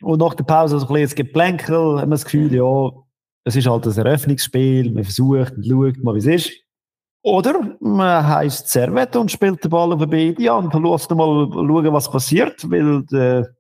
[0.02, 2.90] Und nach der Pause so ein bisschen Geplänkel, haben wir das Gefühl, ja,
[3.44, 6.52] es ist halt ein Eröffnungsspiel, man versucht und schaut mal, wie es ist.
[7.22, 11.48] Oder man heisst Servet und spielt den Ball auf den Baby an und lässt mal
[11.50, 13.54] schauen, was passiert, weil der,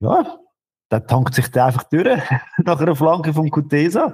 [0.00, 0.38] ja,
[0.90, 2.06] der tankt sich da einfach durch
[2.64, 4.12] nach einer Flanke vom Kutesa.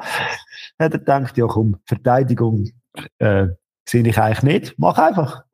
[0.78, 2.70] Hat er gedacht, ja komm, Verteidigung
[3.18, 3.46] äh,
[3.88, 5.44] sehe ich eigentlich nicht, mach einfach.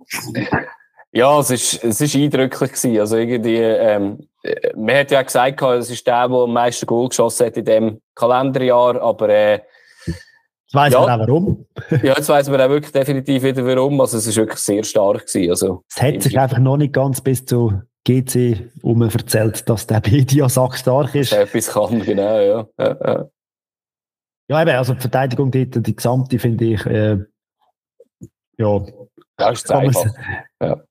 [1.12, 3.00] Ja, es ist, es ist eindrücklich gewesen.
[3.00, 4.28] Also irgendwie, ähm,
[4.76, 8.00] man hat ja gesagt, es ist der, der am meisten Goal geschossen hat in dem
[8.14, 9.60] Kalenderjahr, aber äh,
[10.72, 11.00] Jetzt weiss ja.
[11.00, 11.66] man auch warum.
[11.90, 14.00] ja, jetzt weiss man auch wirklich definitiv wieder warum.
[14.00, 15.50] Also es ist wirklich sehr stark gewesen.
[15.50, 20.02] Also, es hat sich einfach noch nicht ganz bis zu GC um erzählt, dass der
[20.10, 21.32] Media Sack stark ist.
[21.32, 22.68] Etwas kann, genau, ja.
[22.78, 23.28] Ja, ja.
[24.48, 27.18] ja eben, also die Verteidigung dort, die gesamte, finde ich, äh,
[28.58, 28.86] ja.
[29.36, 30.04] Das ist einfach.
[30.60, 30.84] Ja.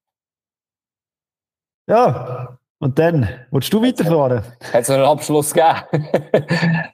[1.88, 4.42] ja, und dann, willst du weiterfahren?
[4.74, 6.08] Hat es einen Abschluss gegeben?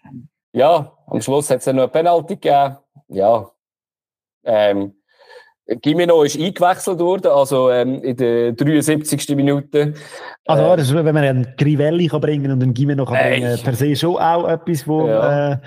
[0.52, 2.78] ja, am Schluss hat es ja noch eine Penalty gegeben.
[3.10, 3.52] Ja.
[4.44, 4.96] Ähm,
[5.68, 9.36] Gimeno ist eingewechselt worden, also ähm, in der 73.
[9.36, 9.94] Minute.
[10.46, 13.74] Also, äh, ist, wenn man einen Grivelli kann bringen und einen Gimeno kann bringen, per
[13.74, 15.54] se schon auch etwas, wo ja.
[15.54, 15.58] äh,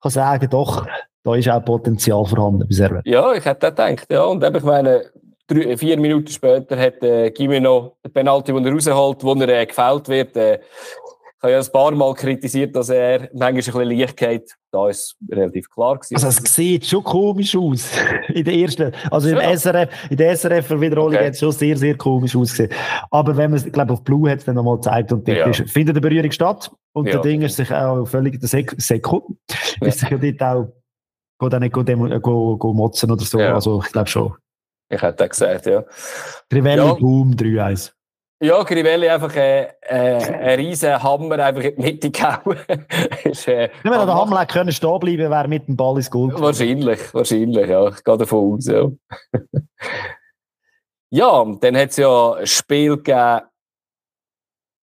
[0.00, 0.86] kann sagen, doch,
[1.24, 3.00] da ist auch Potenzial vorhanden bei.
[3.04, 4.22] Ja, ich hätte gedacht, ja.
[4.24, 5.06] Und eben, ich meine,
[5.48, 9.66] drei, vier Minuten später hat äh, Gimeno den Penalty, den er rausholt, wo er äh,
[9.66, 10.60] gefällt wird, äh,
[11.42, 14.56] ich habe ja ein paar Mal kritisiert, dass er manchmal ein bisschen leicht geht.
[14.70, 16.14] Da ist relativ klar gewesen.
[16.14, 17.90] Also es sieht schon komisch aus.
[18.28, 21.26] In der ersten, also im SRF, in der SRF-Wiederholung okay.
[21.26, 22.70] hat es schon sehr, sehr komisch ausgesehen.
[23.10, 25.46] Aber wenn man es, glaube auf Blue hat es dann nochmal gezeigt und ja.
[25.46, 26.70] ist, findet eine Berührung statt.
[26.92, 27.14] Und ja.
[27.14, 29.36] der Ding ist sich auch völlig, der Sek Seko,
[29.80, 29.88] ja.
[29.88, 30.72] ist sich ja dort auch,
[31.40, 33.40] geht auch nicht go, go, go, go motzen oder so.
[33.40, 33.54] Ja.
[33.54, 34.32] Also ich glaube schon.
[34.88, 35.82] Ich hätte gesagt, ja.
[36.48, 36.94] Trivelli, ja.
[36.94, 37.92] Boom, 3-1.
[38.42, 42.58] Ja, Crivelli einfach äh, äh, ein riesen Hammer einfach in die Mitte gehauen.
[43.24, 46.32] ist, äh, Wenn der Hammer können stehen bleiben, wäre mit dem Ball ins Goal.
[46.40, 47.86] Wahrscheinlich, wahrscheinlich, ja.
[47.90, 48.90] Ich gehe davon aus, ja.
[51.10, 53.42] ja, dann hat es ja ein Spiel gegeben.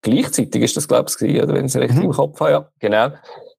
[0.04, 2.06] Gleichzeitig ist das, glaube ich, oder wenn ich es richtig mhm.
[2.06, 2.70] im Kopf habe, ja.
[2.80, 3.10] Genau.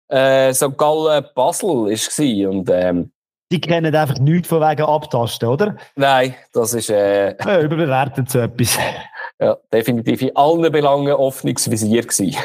[0.09, 0.79] Äh, St.
[0.79, 2.19] Gallen Basel war es.
[2.19, 3.13] Und, ähm,
[3.51, 5.77] die kennen einfach nichts von wegen Abtasten, oder?
[5.97, 6.91] Nein, das ist.
[6.91, 8.79] Äh, ja, überbewertet so etwas.
[9.43, 12.37] Ja, definitiv in allen Belangen offenes Visier gewesen.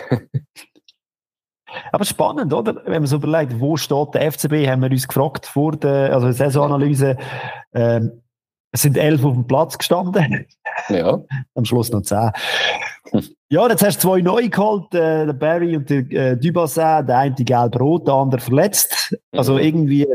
[1.91, 2.75] Aber spannend, oder?
[2.85, 6.31] Wenn man so überlegt, wo steht der FCB, haben wir uns gefragt vor der also
[6.31, 7.17] Saisonanalyse,
[7.73, 8.21] Ähm,
[8.71, 10.45] es sind elf auf dem Platz gestanden.
[10.87, 11.19] Ja.
[11.55, 12.31] Am Schluss noch zehn.
[13.49, 17.17] Ja, jetzt hast du zwei neu geholt, äh, der Barry und der äh, Dubassin, der
[17.17, 19.17] eine gelb-rot, der andere verletzt.
[19.33, 19.59] Also Mhm.
[19.59, 20.07] irgendwie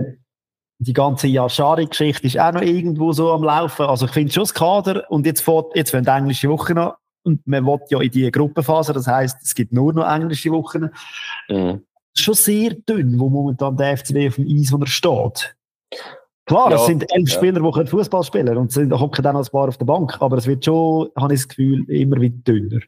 [0.83, 3.85] die ganze Yashari-Geschichte ist auch noch irgendwo so am Laufen.
[3.85, 6.93] Also ich finde schon das Kader und jetzt fährt, jetzt werden die englische Wochen an
[7.23, 10.89] und man will ja in die Gruppenphase, das heisst, es gibt nur noch englische Wochen.
[11.51, 11.85] Mhm.
[12.17, 15.55] Schon sehr dünn, wo momentan der FCB auf dem Eis, steht.
[16.47, 17.37] Klar, Ja, es sind elf ja.
[17.37, 19.85] Spieler, die Fußball spielen und es sind- da hocken dann noch ein paar auf der
[19.85, 22.81] Bank, aber es wird schon, habe ich das Gefühl, immer wieder dünner.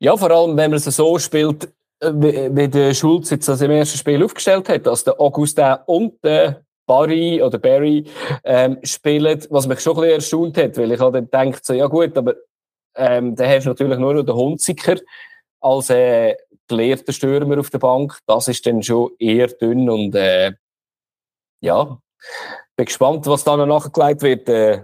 [0.00, 3.60] Ja, vor allem, wenn man es so spielt, äh, wie, wie der Schulz jetzt das
[3.60, 8.04] im ersten Spiel aufgestellt hat, dass der Augustin und der Barry oder Barry
[8.42, 11.72] ähm, spielen, was mich schon ein bisschen erstaunt hat, weil ich halt dann gedacht, so,
[11.72, 12.34] ja gut, aber
[12.96, 14.96] ähm, dann hast du natürlich nur noch den Hunziker
[15.60, 16.34] als äh,
[16.66, 18.18] gelehrter Stürmer auf der Bank.
[18.26, 20.52] Das ist dann schon eher dünn und äh,
[21.60, 21.96] ja,
[22.74, 24.48] bin gespannt, was da noch nachgelegt wird.
[24.48, 24.82] Äh,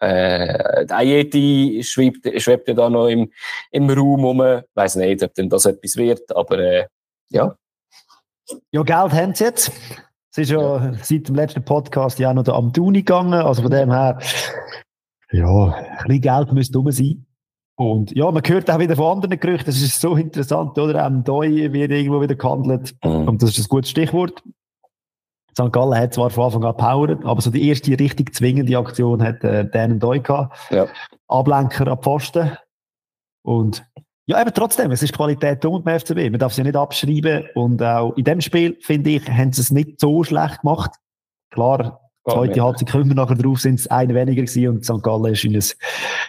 [0.00, 3.32] äh, Ayeti schwebt, schwebt ja da noch im,
[3.70, 4.42] im Raum rum.
[4.42, 6.86] Ich weiss nicht, ob denn das etwas wird, aber äh,
[7.30, 7.56] ja.
[8.72, 9.70] Ja, Geld haben sie jetzt.
[10.36, 13.32] Es ist ja, seit dem letzten Podcast ja auch noch der Amtuni gegangen.
[13.32, 14.18] Also von dem her,
[15.32, 17.24] ja, ein bisschen Geld müsste rum sein.
[17.76, 19.64] Und ja, man hört auch wieder von anderen Gerüchten.
[19.64, 21.06] Das ist so interessant, oder?
[21.06, 22.94] Am Doi wird irgendwo wieder gehandelt.
[23.02, 24.42] Und das ist ein gutes Stichwort.
[25.52, 25.72] St.
[25.72, 29.42] Gallen hat zwar von Anfang an gepowert, aber so die erste richtig zwingende Aktion hat
[29.42, 30.54] äh, Dan Doi gehabt.
[30.70, 30.86] Ja.
[31.28, 32.58] Ablenker am Pfosten.
[33.42, 33.86] Und
[34.26, 36.30] ja, eben trotzdem, es ist Qualität da beim FCB.
[36.30, 37.44] Man darf sie nicht abschreiben.
[37.54, 40.90] Und auch in dem Spiel, finde ich, haben sie es nicht so schlecht gemacht.
[41.52, 45.02] Klar, zweite Halbzeit kommen wir nachher drauf, sind es eine weniger gewesen und St.
[45.02, 45.62] Gallen ist in ein,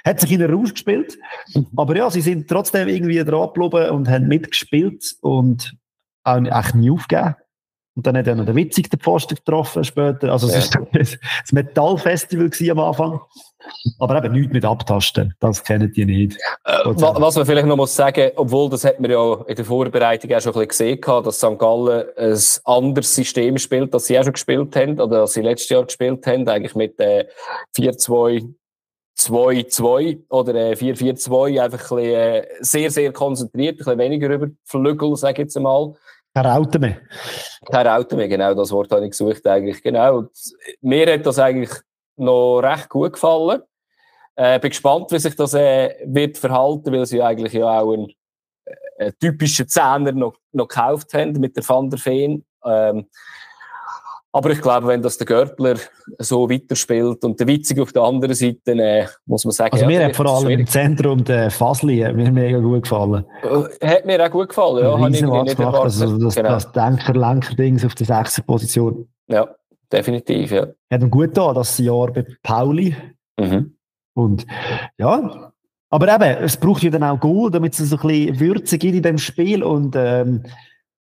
[0.06, 1.18] hat sich in einen Rausch gespielt.
[1.76, 5.76] Aber ja, sie sind trotzdem irgendwie dran geblieben und haben mitgespielt und
[6.24, 7.36] auch echt nie aufgegeben.
[7.96, 10.32] Und dann hat er noch der Witzig den Pfosten getroffen später.
[10.32, 10.82] Also es Ja.
[10.82, 11.18] war das
[11.52, 13.22] Metallfestival am Anfang.
[14.00, 15.34] Aber eben nichts mit Abtasten.
[15.40, 16.38] Das kennen die nicht.
[16.66, 19.66] Äh, wa- was man vielleicht noch muss sagen, obwohl das hat man ja in der
[19.66, 21.58] Vorbereitung auch schon ein bisschen gesehen, dass St.
[21.58, 25.70] Gallen ein anderes System spielt, das sie auch schon gespielt haben, oder das sie letztes
[25.70, 27.26] Jahr gespielt haben, eigentlich mit äh,
[27.78, 28.54] 4-2
[29.20, 34.48] 2-2 oder äh, 4-4-2, einfach ein bisschen, äh, sehr, sehr konzentriert, ein bisschen weniger über
[34.64, 35.94] Flügel, sage ich jetzt einmal.
[36.36, 36.98] Herr Rauteme.
[37.72, 40.18] Kein Auto mehr, genau, das Wort habe ich gesucht eigentlich, genau.
[40.20, 40.30] Und
[40.82, 41.72] mir hat das eigentlich
[42.18, 43.62] noch recht gut gefallen.
[44.36, 48.12] Äh, bin gespannt, wie sich das äh, wird verhalten, weil sie eigentlich ja auch einen,
[48.98, 52.46] äh, typischen Zehner noch, noch gekauft haben mit der Van der Feen.
[52.66, 53.08] Ähm,
[54.34, 55.78] aber ich glaube, wenn das der Görtler
[56.20, 59.88] so weiterspielt und der Witzig auf der anderen Seite, äh, muss man sagen, Also ja,
[59.88, 63.26] mir hat vor allem im Zentrum der Fasli mir mega gut gefallen.
[63.42, 64.92] Äh, Hat mir auch gut gefallen, ja.
[65.00, 66.50] Habe ich nicht gemacht, also das, genau.
[66.50, 69.08] das Denker-Lenker-Dings auf der sechsten Position.
[69.28, 69.48] Ja,
[69.92, 70.68] definitiv, ja.
[70.92, 72.96] Hat ihm gut da, das Jahr bei Pauli.
[73.40, 73.78] Mhm.
[74.14, 74.46] Und
[74.98, 75.52] ja,
[75.90, 78.96] aber eben, es braucht ja dann auch Goal, damit es so ein bisschen Würze gibt
[78.96, 79.64] in dem Spiel.
[79.64, 80.44] Und ähm,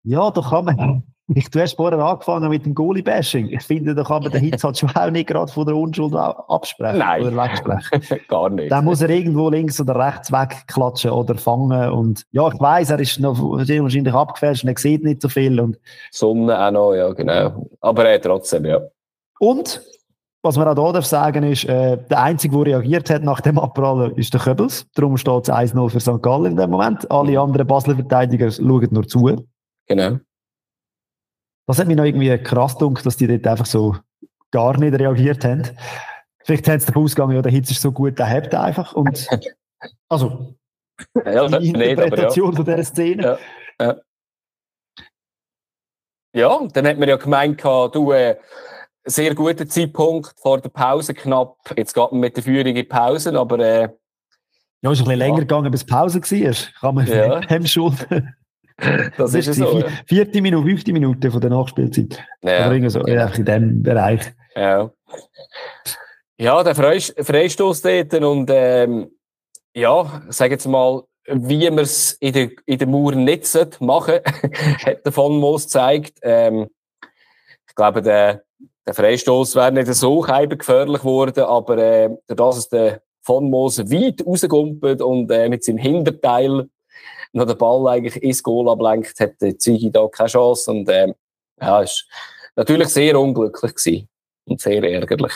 [0.03, 1.03] ja, da kann man.
[1.33, 3.49] Ich, du hast vorher angefangen mit dem Goalie-Bashing.
[3.49, 6.13] Ich finde, da kann man den Hitz halt schon auch nicht gerade von der Unschuld
[6.13, 7.23] absprechen Nein.
[7.23, 8.19] oder wegsprechen.
[8.27, 8.71] Gar nicht.
[8.71, 11.89] Dann muss er irgendwo links oder rechts wegklatschen oder fangen.
[11.89, 15.59] Und ja, ich weiß, er ist noch wahrscheinlich abgefälscht und er sieht nicht so viel.
[15.59, 15.79] Und,
[16.11, 17.69] Sonne auch noch, ja, genau.
[17.81, 18.81] Aber äh, trotzdem, ja.
[19.39, 19.81] und
[20.43, 23.57] was man auch hier darf sagen ist, äh, der Einzige, der reagiert hat nach dem
[23.57, 24.85] Abprallen, ist der Köbels.
[24.93, 26.21] Darum steht es 1-0 für St.
[26.21, 27.09] Gallen in dem Moment.
[27.09, 29.47] Alle anderen Basler Verteidiger schauen nur zu.
[29.87, 30.19] Genau.
[31.67, 33.95] Das hat mich noch irgendwie krass gedacht, dass die dort einfach so
[34.51, 35.63] gar nicht reagiert haben.
[36.43, 38.93] Vielleicht haben sie davon ausgegangen, ja, der Hitz ist so gut, der hebt einfach.
[38.93, 39.27] Und,
[40.09, 40.55] also,
[41.25, 41.89] Ja, die nicht, aber ja.
[41.91, 43.37] Interpretation von dieser Szene.
[43.81, 43.95] Ja.
[46.35, 48.37] Ja, und dann hat man ja gemeint, gehabt, du, äh,
[49.05, 51.57] sehr guter Zeitpunkt vor der Pause knapp.
[51.77, 53.89] Jetzt geht man mit der Führung in die Pause, aber äh,
[54.81, 55.15] Ja, ist ein bisschen Ja.
[55.15, 56.55] länger gegangen, bis Pause war.
[56.81, 57.39] Kann man Ja.
[57.49, 58.35] dem schulden.
[59.17, 59.73] das ist ist so.
[59.73, 59.87] die Ja.
[60.05, 62.19] vierte Minute, fünfte Minute von der Nachspielzeit.
[62.41, 64.21] Oder Ja, irgendwie so, ja, in dem Bereich.
[64.55, 64.91] ja.
[66.37, 69.09] ja, der Freist- Freistoß dort und ähm,
[69.73, 74.19] ja, sag jetzt mal, wie man es in der, in der Mauer nicht machen
[74.85, 76.19] hat der von Moos gezeigt.
[76.21, 76.67] Ähm,
[77.67, 78.43] ich glaube, der,
[78.85, 83.79] der Freistoß wäre nicht so gefährlich geworden, aber äh, dadurch, dass es der von Moos
[83.79, 86.69] weit rausgumpelt und äh, mit seinem Hinterteil
[87.35, 91.13] noch den Ball eigentlich ins Goal ablenkt, hat der Zigi da keine Chance und ähm,
[91.61, 92.07] ja, ist
[92.55, 94.09] natürlich sehr unglücklich gewesen
[94.45, 95.33] und sehr ärgerlich.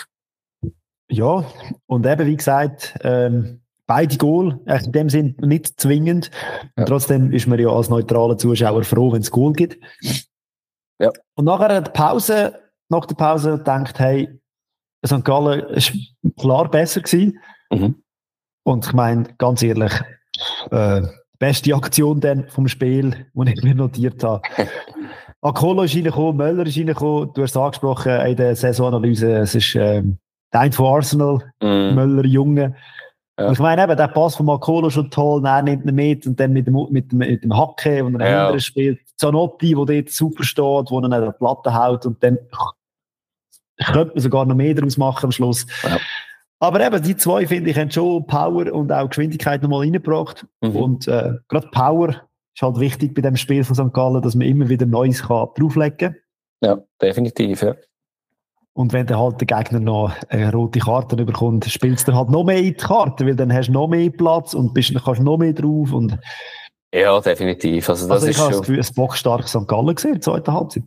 [1.09, 1.43] Ja,
[1.87, 6.29] und eben, wie gesagt, ähm, beide Goal, echt in dem Sinn nicht zwingend.
[6.77, 6.85] Ja.
[6.85, 9.83] trotzdem ist man ja als neutraler Zuschauer froh, wenn es Goal gibt.
[10.99, 11.11] Ja.
[11.35, 12.59] Und nachher hat die Pause,
[12.89, 14.39] nach der Pause denkt, hey,
[15.05, 15.23] St.
[15.23, 15.93] Gallen ist
[16.37, 17.39] klar besser gewesen.
[17.71, 18.03] Mhm.
[18.63, 19.93] Und ich meine, ganz ehrlich,
[20.71, 21.01] äh,
[21.39, 24.41] beste Aktion dann vom Spiel, die ich mir notiert habe.
[25.41, 27.31] Akolo ist reingekommen, Möller ist reingekommen.
[27.33, 29.37] Du hast es angesprochen in der Saisonanalyse.
[29.37, 30.17] Es ist ähm,
[30.51, 31.95] der eine von Arsenal, mm.
[31.95, 32.75] Möller, Junge.
[33.39, 33.51] Ja.
[33.51, 36.51] Ich meine eben, der Pass von Makolo schon toll, er nimmt ihn mit und dann
[36.51, 38.59] mit dem, mit dem, mit dem Hacke, wo er ja.
[38.59, 38.99] spielt.
[39.15, 42.37] Zanotti, der dort super steht, wo er an der Platte haut und dann
[43.77, 45.65] könnte man sogar noch mehr daraus machen am Schluss.
[45.83, 45.97] Ja.
[46.59, 50.45] Aber eben, die zwei, finde ich, haben schon Power und auch Geschwindigkeit nochmal reingebracht.
[50.61, 50.75] Mhm.
[50.75, 52.09] Und äh, gerade Power
[52.53, 53.93] ist halt wichtig bei dem Spiel von St.
[53.93, 56.15] Gallen, dass man immer wieder Neues kann drauflegen kann.
[56.61, 57.75] Ja, definitiv, ja.
[58.73, 62.43] Und wenn dann halt der Gegner noch eine rote Karte bekommt, spielst du halt noch
[62.43, 65.37] mehr in die Karte, weil dann hast du noch mehr Platz und bist, kannst noch
[65.37, 65.91] mehr drauf.
[65.91, 66.17] Und
[66.93, 67.89] ja, definitiv.
[67.89, 69.67] Also, das also ich habe das Gefühl, ein bockstarkes St.
[69.67, 70.83] Gallen gesehen, in der zweiten Halbzeit.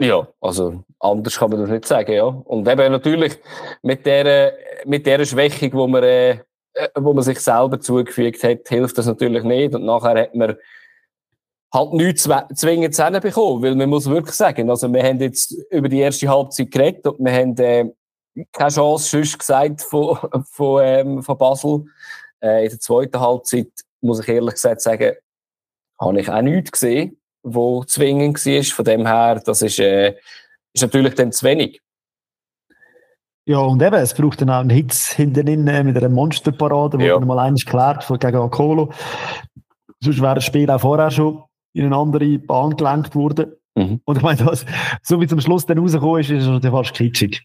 [0.00, 2.24] Ja, also anders kann man das nicht sagen, ja.
[2.24, 3.38] Und eben natürlich
[3.82, 4.52] mit der,
[4.84, 6.38] mit der Schwächung, wo man, äh,
[6.96, 9.74] wo man sich selber zugefügt hat, hilft das natürlich nicht.
[9.74, 10.56] Und nachher hat man
[11.72, 16.00] halt nichts zwingend bekommen, weil man muss wirklich sagen, also wir haben jetzt über die
[16.00, 17.92] erste Halbzeit geredet und wir haben äh,
[18.52, 20.18] keine Chance sonst gesagt von,
[20.50, 21.84] von, ähm, von Basel.
[22.40, 25.14] Äh, in der zweiten Halbzeit, muss ich ehrlich gesagt sagen,
[26.00, 28.62] habe ich auch nichts gesehen wo zwingend war.
[28.64, 30.16] Von dem her, das ist, äh,
[30.72, 31.80] ist natürlich dann zu wenig.
[33.46, 37.02] Ja, und eben, es braucht dann auch einen Hitz hinten äh, mit einer Monsterparade, wo
[37.02, 37.18] ja.
[37.18, 38.90] man mal eines klärt gegen Akolo.
[40.00, 41.42] Sonst wäre das Spiel auch vorher schon
[41.74, 43.52] in eine andere Bahn gelenkt worden.
[43.74, 44.00] Mhm.
[44.04, 44.64] Und ich meine, das,
[45.02, 47.42] so wie zum Schluss dann rausgekommen ist, ist es fast kitschig.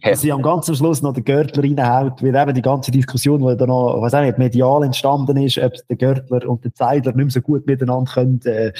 [0.00, 3.56] Dass sie am ganzen Schluss noch den Görtler reinhaut, weil eben die ganze Diskussion, die
[3.56, 7.24] da noch, was auch nicht, medial entstanden ist, ob der Görtler und der Zeidler nicht
[7.24, 8.72] mehr so gut miteinander können, äh,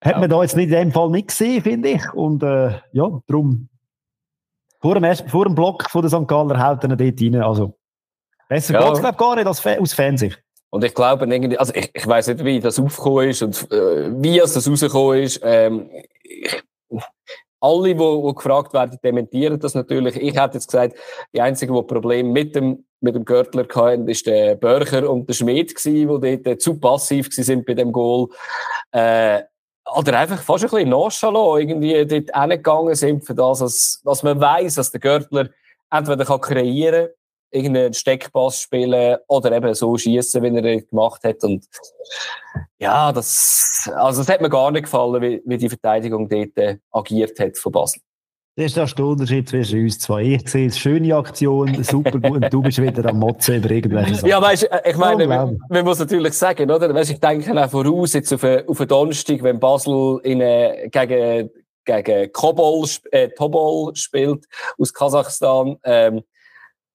[0.00, 0.18] hat ja.
[0.18, 2.12] man da jetzt nicht in dem Fall nicht gesehen, finde ich.
[2.14, 3.68] Und äh, ja, darum,
[4.80, 6.28] vor dem, ersten, vor dem Block von der St.
[6.28, 7.34] Galler haut er dort rein.
[7.36, 7.76] Also,
[8.48, 8.92] besser ja.
[8.92, 10.42] geht es, gar nicht als, aus Fansicht.
[10.70, 14.10] Und ich glaube, irgendwie, also ich, ich weiß nicht, wie das aufgekommen ist und äh,
[14.22, 15.40] wie es das rausgekommen ist.
[15.42, 15.88] Ähm,
[16.22, 16.62] ich,
[17.60, 20.16] alle, die, die gefragt werden, dementieren das natürlich.
[20.16, 20.96] Ich hätte jetzt gesagt,
[21.32, 25.34] die einzigen, die Probleme mit dem, mit dem Görtler hatten, ist der Börcher und der
[25.34, 28.28] Schmidt die dort zu passiv sind bei dem Goal.
[28.92, 29.42] Äh,
[29.94, 34.74] oder einfach fast ein bisschen nonchalant irgendwie dort hingegangen sind für das, was, man weiß,
[34.74, 35.48] dass der Görtler
[35.90, 37.08] entweder kann kreieren
[37.56, 41.42] irgendeinen Steckpass spielen oder eben so schießen, wie er gemacht hat.
[41.42, 41.66] Und
[42.78, 46.78] ja, das, also das hat mir gar nicht gefallen, wie, wie die Verteidigung dort äh,
[46.92, 48.00] agiert hat von Basel.
[48.58, 50.22] Das ist der Unterschied zwischen uns zwei.
[50.22, 54.14] Ich sehe es schöne Aktion, super gut, und du bist wieder am Motzen über irgendwelche
[54.14, 54.28] Sachen.
[54.30, 56.94] Ja, weißt äh, ich meine, man, man, muss natürlich sagen, oder?
[56.94, 60.88] Weißt, ich denke auch voraus, jetzt auf, eine, auf einen Donnerstag, wenn Basel in eine,
[60.88, 61.50] gegen,
[61.84, 64.46] gegen Kobol, äh, Tobol spielt
[64.78, 66.22] aus Kasachstan, ähm,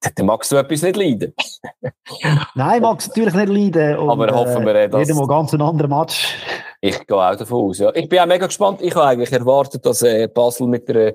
[0.16, 1.34] dann magst du etwas nicht leiden.
[2.56, 3.98] Nein, magst du natürlich nicht leiden.
[3.98, 5.08] Und, Aber hoffen wir, äh, dass...
[5.08, 6.36] Jeder mal ganz ein anderer Match.
[6.82, 7.94] Ich gehe auch davon aus, ja.
[7.94, 8.82] Ich bin auch mega gespannt.
[8.82, 11.14] Ich habe eigentlich erwartet, dass äh, Basel mit einer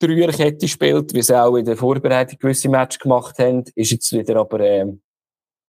[0.00, 3.64] Dreierkette spielt, wie sie auch in der Vorbereitung gewisse Matches gemacht haben.
[3.76, 5.00] Ist jetzt wieder aber, ähm,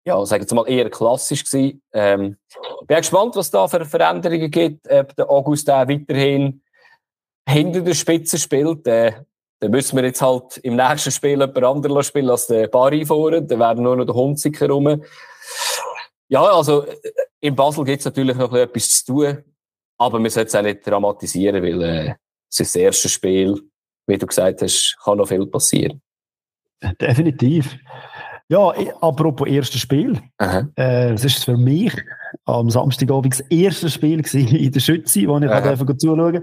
[0.07, 1.83] ja, sagen wir mal, eher klassisch gewesen.
[1.93, 2.37] Ähm,
[2.87, 6.63] bin auch gespannt, was da für Veränderungen gibt, ob der August auch weiterhin
[7.49, 8.87] hinter der Spitze spielt.
[8.87, 9.13] Äh,
[9.61, 13.43] dann müssen wir jetzt halt im nächsten Spiel jemand anderes spielen als der Barry vorne.
[13.43, 15.03] Dann werden nur noch der Hunziker rum.
[16.29, 16.85] Ja, also
[17.41, 19.39] in Basel gibt es natürlich noch etwas zu tun,
[19.99, 22.15] aber wir sollten es auch nicht dramatisieren, weil äh,
[22.51, 23.61] es ist das erste Spiel,
[24.07, 26.03] wie du gesagt hast, kann noch viel passieren.
[27.01, 27.77] Definitiv.
[28.49, 28.69] Ja,
[29.01, 30.21] apropos erstes Spiel.
[30.39, 31.93] Äh, das ist für mich
[32.45, 35.77] am Samstagabend das erste Spiel in der Schütze, wo ich Aha.
[35.77, 36.43] zuschauen durfte.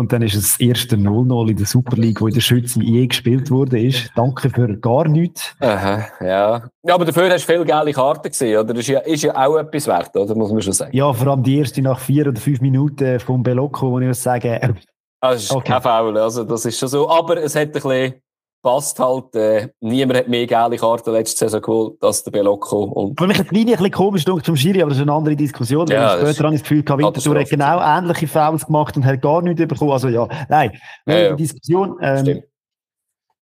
[0.00, 2.82] Und dann ist es das erste 0-0 in der Super League, wo in der Schütze
[2.82, 3.92] je gespielt wurde.
[4.16, 5.54] Danke für gar nichts.
[5.60, 6.62] Aha, ja.
[6.82, 8.72] ja, aber dafür hast du viele geile Karten gesehen, oder?
[8.72, 10.34] Das ist ja, ist ja auch etwas wert, oder?
[10.34, 10.96] Muss man schon sagen.
[10.96, 14.22] Ja, vor allem die erste nach vier oder fünf Minuten vom Belocco, wo ich muss
[14.22, 14.54] sagen.
[14.54, 14.72] Äh,
[15.20, 15.72] das ist okay.
[15.72, 17.10] kein Foul, also das ist schon so.
[17.10, 18.14] Aber es hat ein bisschen
[18.62, 19.34] passt halt.
[19.34, 22.84] Äh, niemand hat mehr geile Karten letzte Saison geholt als der Belocco.
[22.84, 25.86] Und aber mich hat ein bisschen komisch zum Schiri, aber das ist eine andere Diskussion.
[25.88, 29.22] Ja, später habe ich das Gefühl, gehabt, Winterthur hat genau ähnliche Fouls gemacht und hat
[29.22, 29.92] gar nichts bekommen.
[29.92, 30.72] Also ja, nein,
[31.06, 31.36] ja, ja.
[31.36, 31.96] Diskussion.
[32.00, 32.42] Ähm,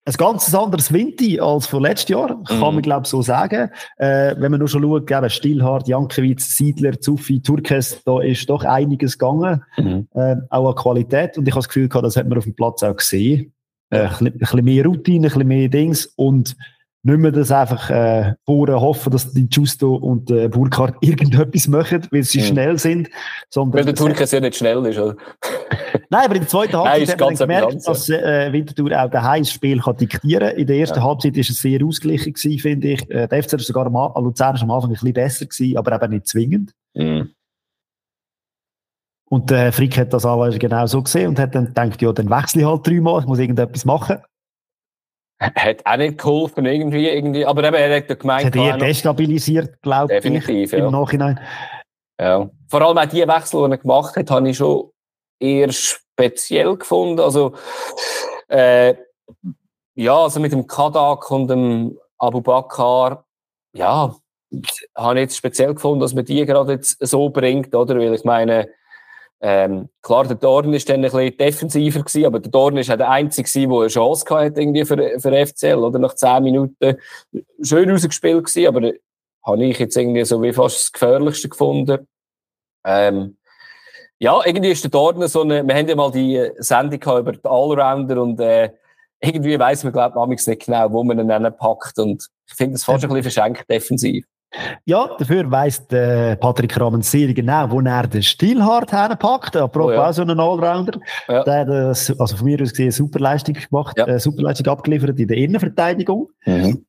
[0.09, 2.63] ein ganz anderes Winter als vor letztes Jahr, kann mhm.
[2.63, 3.71] man glaube ich so sagen.
[3.97, 9.19] Äh, wenn man nur schon schaut, eben Jankiewicz, Siedler, Zuffi, Turkes, da ist doch einiges
[9.19, 10.07] gegangen, mhm.
[10.15, 11.37] äh, auch an Qualität.
[11.37, 13.53] Und ich habe das Gefühl gehabt, das hat man auf dem Platz auch gesehen.
[13.91, 16.57] Äh, ein, bisschen, mehr Routine, ein bisschen mehr Dings und
[17.07, 22.07] nicht mehr das einfach äh, vorher hoffen, dass die Justo und äh, Burkhardt irgendetwas machen,
[22.11, 22.45] weil sie mhm.
[22.45, 23.09] schnell sind.
[23.49, 25.17] Sondern weil der Turkes ja nicht schnell ist, oder?
[26.11, 29.53] Nein, aber in der zweiten Halbzeit hat man gemerkt, dass äh, Winterthur auch daheim das
[29.53, 30.59] Spiel kann diktieren kann.
[30.59, 31.05] In der ersten ja.
[31.05, 33.11] Halbzeit war es sehr ausgeglichen, finde ich.
[33.11, 36.13] Äh, der FC war sogar am, Luzern am Anfang ein bisschen besser, gewesen, aber eben
[36.13, 36.73] nicht zwingend.
[36.95, 37.31] Mhm.
[39.29, 42.13] Und der äh, Frick hat das alles genau so gesehen und hat dann gedacht, ja,
[42.13, 44.23] dann wechsle ich halt dreimal, ich muss irgendetwas machen.
[45.41, 47.45] Hat auch nicht geholfen, irgendwie, irgendwie.
[47.45, 48.47] aber eben, er hat gemeint...
[48.47, 50.87] Hat eher destabilisiert, glaube ich, Definitiv, ja.
[50.87, 51.41] im Nachhinein.
[52.19, 52.49] Ja.
[52.69, 54.91] Vor allem auch die Wechsel, die er gemacht hat, habe ich schon
[55.39, 57.21] eher speziell gefunden.
[57.21, 57.55] Also,
[58.49, 58.95] äh,
[59.95, 63.25] ja, also mit dem Kadak und dem Abu Bakr,
[63.75, 64.15] ja,
[64.97, 67.97] habe ich jetzt speziell gefunden, dass man die gerade jetzt so bringt, oder?
[67.97, 68.69] Weil ich meine,
[69.41, 72.97] ähm, klar, der Dorn ist dann ein bisschen defensiver gewesen, aber der Dorn ist auch
[72.97, 75.99] der Einzige der eine Chance hatte irgendwie für, für FCL, oder?
[75.99, 76.97] Nach zehn Minuten
[77.63, 78.93] schön rausgespielt gewesen, aber
[79.45, 82.09] habe ich jetzt irgendwie so wie fast das Gefährlichste gefunden.
[82.85, 83.37] Ähm,
[84.19, 87.45] ja, irgendwie ist der Dorn so eine, wir haben ja mal die Sendung über die
[87.45, 88.71] Allrounder und äh,
[89.21, 92.85] irgendwie weiss man, glaube ich, nicht genau, wo man ihn packt und ich finde das
[92.85, 94.25] fast ein bisschen verschenkt defensiv.
[94.85, 99.57] Ja, dafür weiss der Patrick Rahmen sehr genau, wo er den Stilhart herpackt.
[99.57, 100.09] Apropos oh, ja.
[100.09, 100.99] auch so einen Allrounder.
[101.29, 101.45] Ja.
[101.45, 104.07] Der hat, also von mir aus gesehen, super Leistung gemacht, ja.
[104.07, 106.29] äh, super Leistung abgeliefert in der Innenverteidigung.
[106.45, 106.85] Mhm.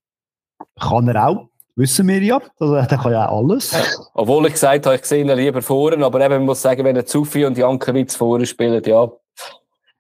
[0.79, 1.47] Kann er auch.
[1.75, 2.41] Wissen wir ja.
[2.59, 3.75] Also, der kann ja auch alles.
[4.15, 6.95] Obwohl ich gesagt habe, ich sehe ihn lieber vorne, aber eben, man muss sagen, wenn
[6.95, 9.11] er Zufi und Jankovic vorne spielen, ja.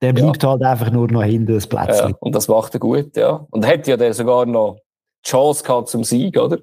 [0.01, 2.15] Der braucht halt einfach nur noch hinten das Plätzchen.
[2.19, 3.45] und das macht er gut, ja.
[3.51, 4.77] Und hat ja der sogar noch
[5.23, 6.57] die Chance gehabt zum Sieg, oder?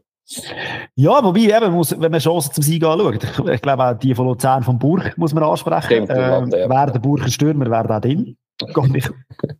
[0.94, 4.26] Ja, wobei, eben, muss, wenn man Chancen zum Sieg anschaut, ich glaube auch die von
[4.26, 5.84] Luzern vom Burg muss man ansprechen.
[5.84, 6.46] Stimmt, äh, ja.
[6.50, 8.36] Wer der Burger Stürmer wäre da drin.
[8.72, 9.12] Gar nicht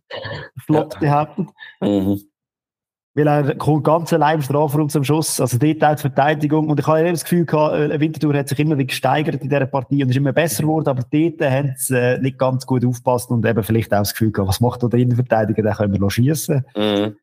[0.65, 1.47] flott behauptet.
[1.81, 2.21] Mhm.
[3.17, 5.39] Weil er kommt ganz allein im Strafraum zum Schuss.
[5.39, 6.69] Also dort auch die Verteidigung.
[6.69, 9.49] Und ich habe immer das Gefühl gehabt, äh, Winterthur hat sich immer wieder gesteigert in
[9.49, 10.89] dieser Partie und ist immer besser geworden.
[10.89, 14.31] Aber dort haben sie äh, nicht ganz gut aufgepasst und eben vielleicht auch das Gefühl
[14.31, 16.65] gehabt, was macht der Innenverteidiger, den können wir noch schiessen.
[16.75, 17.15] Mhm.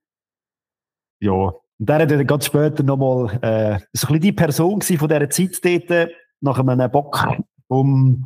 [1.20, 5.08] Ja, und der hat dann ganz später nochmal äh, so ein bisschen die Person von
[5.08, 6.10] dieser Zeit dort,
[6.40, 7.26] nach einem Bock
[7.66, 8.24] um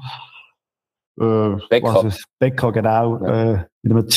[1.19, 2.13] äh, Becker.
[2.39, 3.55] Becker, genau, ja.
[3.55, 4.09] äh, mit einem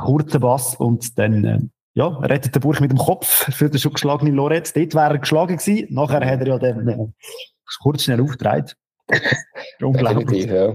[0.00, 1.60] kurzen Bass und dann äh,
[1.94, 4.72] ja, rettet der Burg mit dem Kopf für den schon geschlagenen Lorenz.
[4.72, 5.94] Dort wäre er geschlagen gewesen.
[5.94, 7.06] Nachher hat er ja dann äh,
[7.80, 8.76] kurz schnell aufgedreht.
[9.80, 10.46] Unglaublich.
[10.46, 10.74] Ja.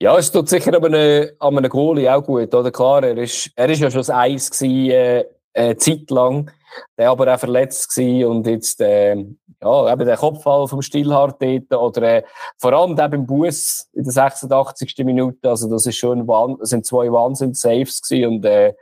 [0.00, 2.52] ja, es tut sicher aber eine, an einem Goalie auch gut.
[2.52, 2.72] Oder?
[2.72, 6.50] Klar, er ist, er ist ja schon das Eis gewesen, äh, äh, Zeit lang.
[6.96, 11.72] Der aber auch verletzt war und jetzt, äh, ja, eben der Kopfball vom Stillhart dort,
[11.74, 12.22] oder äh,
[12.58, 14.96] vor allem der beim Bus in der 86.
[15.04, 18.72] Minute, also das ist schon, das sind zwei Wahnsinns-Saves gewesen und äh,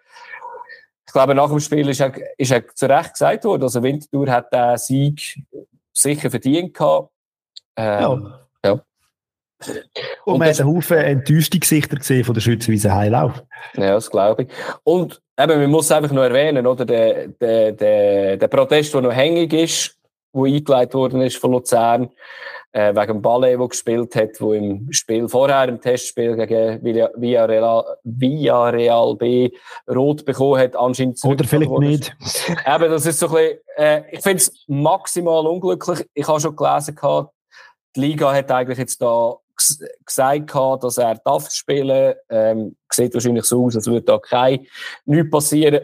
[1.07, 4.31] ich glaube, nach dem Spiel ist er, ist er zu Recht gesagt worden, also Winterthur
[4.31, 5.43] hat den Sieg
[5.93, 7.11] sicher verdient gehabt.
[7.75, 8.49] Ähm, ja.
[9.67, 13.43] Und, und man hat einen Haufen enttäuschte Gesichter gesehen von der Schützenwiese Heilauf.
[13.75, 14.49] Ja, das glaube ich.
[14.85, 19.13] Und eben, man muss einfach noch erwähnen, oder, der, der, der, der Protest, der noch
[19.13, 19.97] hängig ist,
[20.35, 22.11] der eingeleitet worden ist von Luzern,
[22.73, 27.85] äh, wegen dem Ballet, der gespielt hat, wo im Spiel vorher, im Testspiel gegen Villarreal,
[28.05, 29.51] Villarreal B
[29.89, 32.17] rot bekommen hat, anscheinend Oder vielleicht nicht.
[32.67, 36.07] Eben, das ist so ein bisschen, äh, ich finde es maximal unglücklich.
[36.15, 37.33] Ich habe schon gelesen, gehabt,
[37.97, 39.35] die Liga hat eigentlich jetzt da
[40.05, 42.15] gesagt dass er darf spielen.
[42.29, 44.67] Ähm, sieht wahrscheinlich so aus, als würde da kein
[45.05, 45.81] nichts passieren.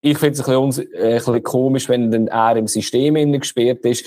[0.00, 3.84] Ich finde es ein bisschen, äh, ein bisschen komisch, wenn dann er im System gesperrt
[3.84, 4.04] ist.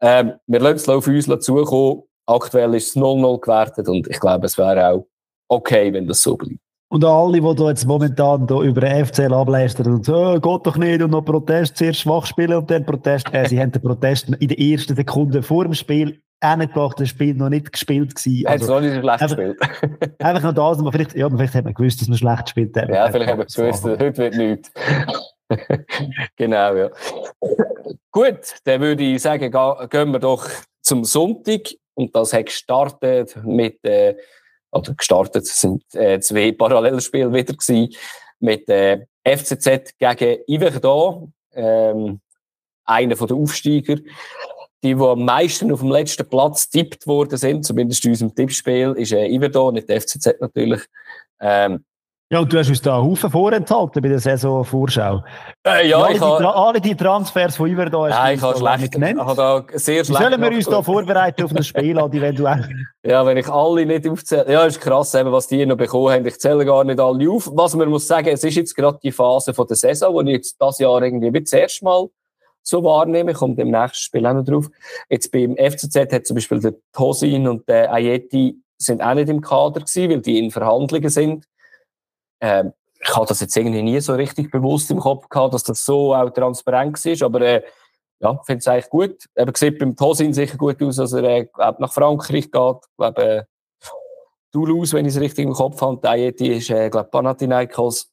[0.00, 2.02] Ähm, wir lassen es auf uns zukommen.
[2.26, 5.06] Aktuell ist es 0-0 gewertet und ich glaube, es wäre auch
[5.48, 6.60] okay, wenn das so bleibt.
[6.92, 10.66] Und alle, die da jetzt momentan da über den FCL ablästern und so, oh, geht
[10.66, 13.32] doch nicht und noch Protest, zuerst schwach spielen und dann Protest.
[13.32, 17.34] Äh, sie haben den Protest in der ersten Sekunde vor dem Spiel hingebracht, das Spiel
[17.34, 18.46] noch nicht gespielt gewesen.
[18.46, 20.18] Also, hat es noch nicht schlecht gespielt.
[20.18, 22.76] einfach noch das, man vielleicht, ja, vielleicht hat man gewusst, dass man schlecht spielt.
[22.76, 24.72] Ja, vielleicht hat man gewusst, heute wird nichts.
[26.36, 26.90] genau, ja.
[28.10, 29.50] Gut, dann würde ich sagen,
[29.88, 30.48] gehen wir doch
[30.82, 31.60] zum Sonntag.
[31.94, 34.16] Und das hat gestartet mit, äh,
[34.70, 37.94] oder gestartet sind äh, zwei Parallelspiele wieder gewesen,
[38.40, 42.20] mit äh, FCZ gegen Iverdon, ähm,
[42.84, 43.96] einer den Aufsteiger.
[44.82, 48.92] Die, die am meisten auf dem letzten Platz tippt worden sind, zumindest in unserem Tippspiel,
[48.96, 50.82] ist äh, Iverdon, nicht FCZ natürlich.
[51.40, 51.84] Ähm,
[52.32, 55.22] ja, und du hast uns da einen Haufen vorenthalten bei der Saisonvorschau.
[55.66, 56.38] Äh, ja, alle, ich ha...
[56.38, 59.18] die alle die Transfers von über da Nein, ich habe schlecht genannt.
[59.20, 62.44] Ich habe sehr schlecht Sollen wir uns da vorbereiten auf das Spiel, Adi, wenn du.
[63.04, 64.50] Ja, wenn ich alle nicht aufzähle.
[64.50, 66.26] Ja, ist krass, eben, was die noch bekommen haben.
[66.26, 67.50] Ich zähle gar nicht alle auf.
[67.52, 70.28] Was man muss sagen, es ist jetzt gerade die Phase von der Saison, wo ich
[70.28, 72.08] jetzt das Jahr irgendwie wie das erste Mal
[72.62, 73.32] so wahrnehme.
[73.32, 74.68] Ich komme dem nächsten Spiel auch noch drauf.
[75.08, 79.40] Jetzt beim FCZ hat zum Beispiel der Tosin und der Ayeti sind auch nicht im
[79.40, 81.46] Kader gewesen, weil die in Verhandlungen sind.
[82.40, 85.84] Ähm, ich habe das jetzt irgendwie nie so richtig bewusst im Kopf gehabt, dass das
[85.84, 87.62] so auch transparent ist, aber äh,
[88.20, 89.28] ja, finde es eigentlich gut.
[89.36, 92.52] Eben sieht beim Tosin sicher gut aus, dass er äh, nach Frankreich geht.
[92.52, 93.44] Glaube, äh,
[94.52, 98.11] Toulouse, wenn ich es richtig im Kopf habe, die ist, äh, glaube Panathinaikos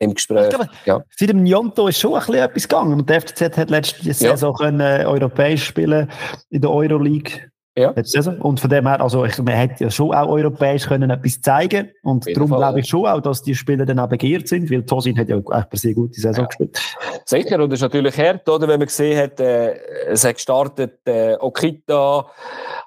[0.00, 0.48] im Gespräch.
[0.48, 1.04] Glaube, ja.
[1.16, 2.94] Seit dem Njonto ist schon ein bisschen etwas gegangen.
[2.94, 4.66] Und der FCZ hat letzte Saison ja.
[4.66, 6.10] können, äh, europäisch spielen
[6.48, 7.50] in der Euroleague.
[7.76, 7.94] Ja.
[8.40, 11.90] Und von dem her, also ich, man hätte ja schon auch europäisch können etwas zeigen
[12.02, 15.16] und darum glaube ich schon auch, dass die Spieler dann auch begehrt sind, weil Tosin
[15.16, 16.46] hat ja echt per se gute Saison ja.
[16.48, 16.80] gespielt.
[17.24, 19.76] Sicher, und das ist natürlich hart, oder, wenn man gesehen hat, äh,
[20.08, 22.26] es hat gestartet äh, Okita,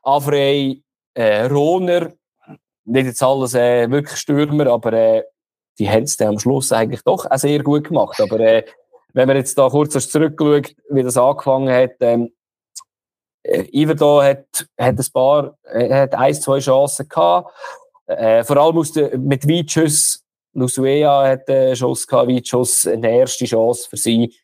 [0.03, 0.83] Avrey,
[1.13, 2.11] äh, Rohner,
[2.83, 5.23] nicht jetzt alles äh, wirklich Stürmer, aber äh,
[5.79, 8.19] die haben es am Schluss eigentlich doch auch sehr gut gemacht.
[8.21, 8.63] Aber äh,
[9.13, 12.31] wenn man jetzt da kurz zurückschaut, wie das angefangen hat, ähm,
[13.43, 17.51] äh, Iverdo hat, hat ein paar, äh, hat ein, zwei Chancen gehabt.
[18.07, 20.19] Äh, vor allem aus der, mit Weitschuss.
[20.55, 24.35] Lusuea hat einen Schuss gehabt, Weitschuss, eine erste Chance für sie.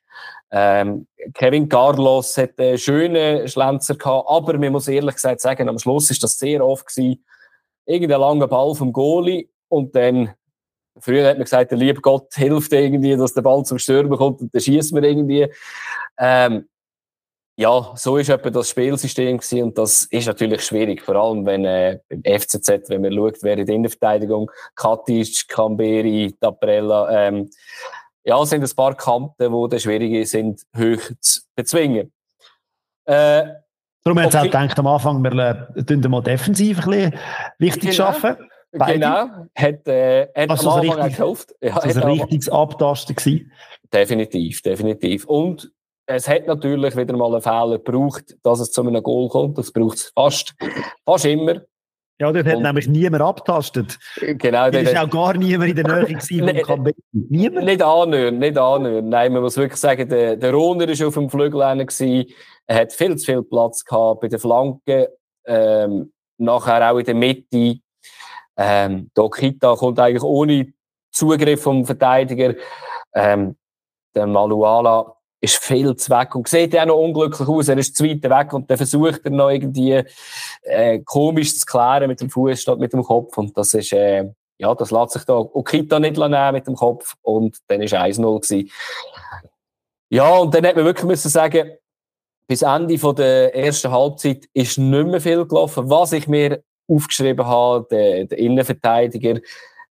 [0.52, 5.78] Ähm, Kevin Carlos hat einen schönen Schlenzer gehabt, aber man muss ehrlich gesagt sagen, am
[5.78, 7.24] Schluss ist das sehr oft gewesen,
[7.86, 10.34] irgendein langer Ball vom Goalie und dann
[11.02, 14.42] Früher hat man gesagt, der liebe Gott hilft irgendwie, dass der Ball zum Stürmen kommt
[14.42, 15.48] und dann schießt man irgendwie.
[16.18, 16.68] Ähm,
[17.58, 21.66] ja, so ist etwa das Spielsystem gewesen und das ist natürlich schwierig, vor allem wenn
[21.66, 27.50] äh, beim FCZ, wenn man schaut, wer in der Innenverteidigung, Katic, Camberi, Taprella, ähm,
[28.24, 32.14] ja, sind ein paar Kanten, die dann schwierig sind, hoch zu bezwingen.
[33.04, 33.44] Äh,
[34.04, 35.34] Darum haben sie auch gedacht, am Anfang, wir
[35.76, 37.20] äh, mal defensiv ein bisschen
[37.58, 38.06] wichtig genau.
[38.06, 38.49] arbeiten.
[38.72, 38.94] Beide.
[38.94, 41.56] Genau, hat, äh, hat also am Anfang richtig, gekauft.
[41.62, 43.52] Ja, also ein richtiges Abtasten gewesen.
[43.92, 45.26] Definitiv, definitiv.
[45.26, 45.72] Und
[46.06, 49.58] es hat natürlich wieder mal einen Fehler gebraucht, dass es zu einem Goal kommt.
[49.58, 50.56] Das braucht es fast,
[51.06, 51.62] fast immer.
[52.22, 53.98] Ja, dort hat nämlich niemand abtastet.
[54.20, 54.70] Genau.
[54.70, 57.66] Da ist auch gar niemand in der Nähe gewesen vom Niemand?
[57.66, 59.08] Nicht anhören, nicht anhören.
[59.08, 62.26] Nein, man muss wirklich sagen, der, der Rohner war auf dem Flügel gewesen.
[62.68, 65.06] Er hat viel zu viel Platz gehabt bei den Flanken.
[65.46, 67.80] Ähm, nachher auch in der Mitte.
[68.62, 70.74] Ähm, Dokita kommt eigentlich ohne
[71.12, 72.56] Zugriff vom Verteidiger.
[73.14, 73.56] Ähm,
[74.14, 77.70] der Maluala ist viel zu weg und sieht ja auch noch unglücklich aus.
[77.70, 80.04] Er ist zu weit weg und dann versucht er noch irgendwie
[80.64, 83.38] äh, komisch zu klären mit dem Fuß statt mit dem Kopf.
[83.38, 87.16] Und das ist, äh, ja, das lässt sich da Okita nicht nehmen mit dem Kopf
[87.22, 88.70] und dann ist 1-0 gewesen.
[90.10, 91.72] Ja, und dann hat man wirklich müssen sagen,
[92.46, 95.90] bis Ende der ersten Halbzeit ist nicht mehr viel gelaufen.
[95.90, 99.40] Was ich mir aufgeschrieben habe, der, der Innenverteidiger,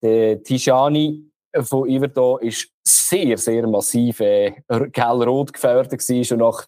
[0.02, 1.26] der Tijani
[1.62, 6.66] von Iverdo, ist sehr, sehr massiv äh, rot gefördert gewesen, schon nach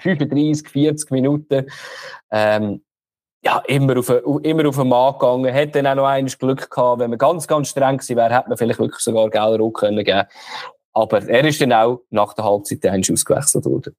[0.00, 1.66] 35, 40 Minuten.
[2.30, 2.82] Ähm,
[3.44, 4.08] ja, immer auf,
[4.42, 5.52] immer auf den Mann gegangen.
[5.52, 7.00] Hätte dann auch noch eines Glück gehabt.
[7.00, 10.24] Wenn man ganz, ganz streng gewesen wäre, hätte man vielleicht wirklich sogar gelb-rot können geben.
[10.92, 13.94] Aber er ist dann auch nach der Halbzeit ausgewechselt worden.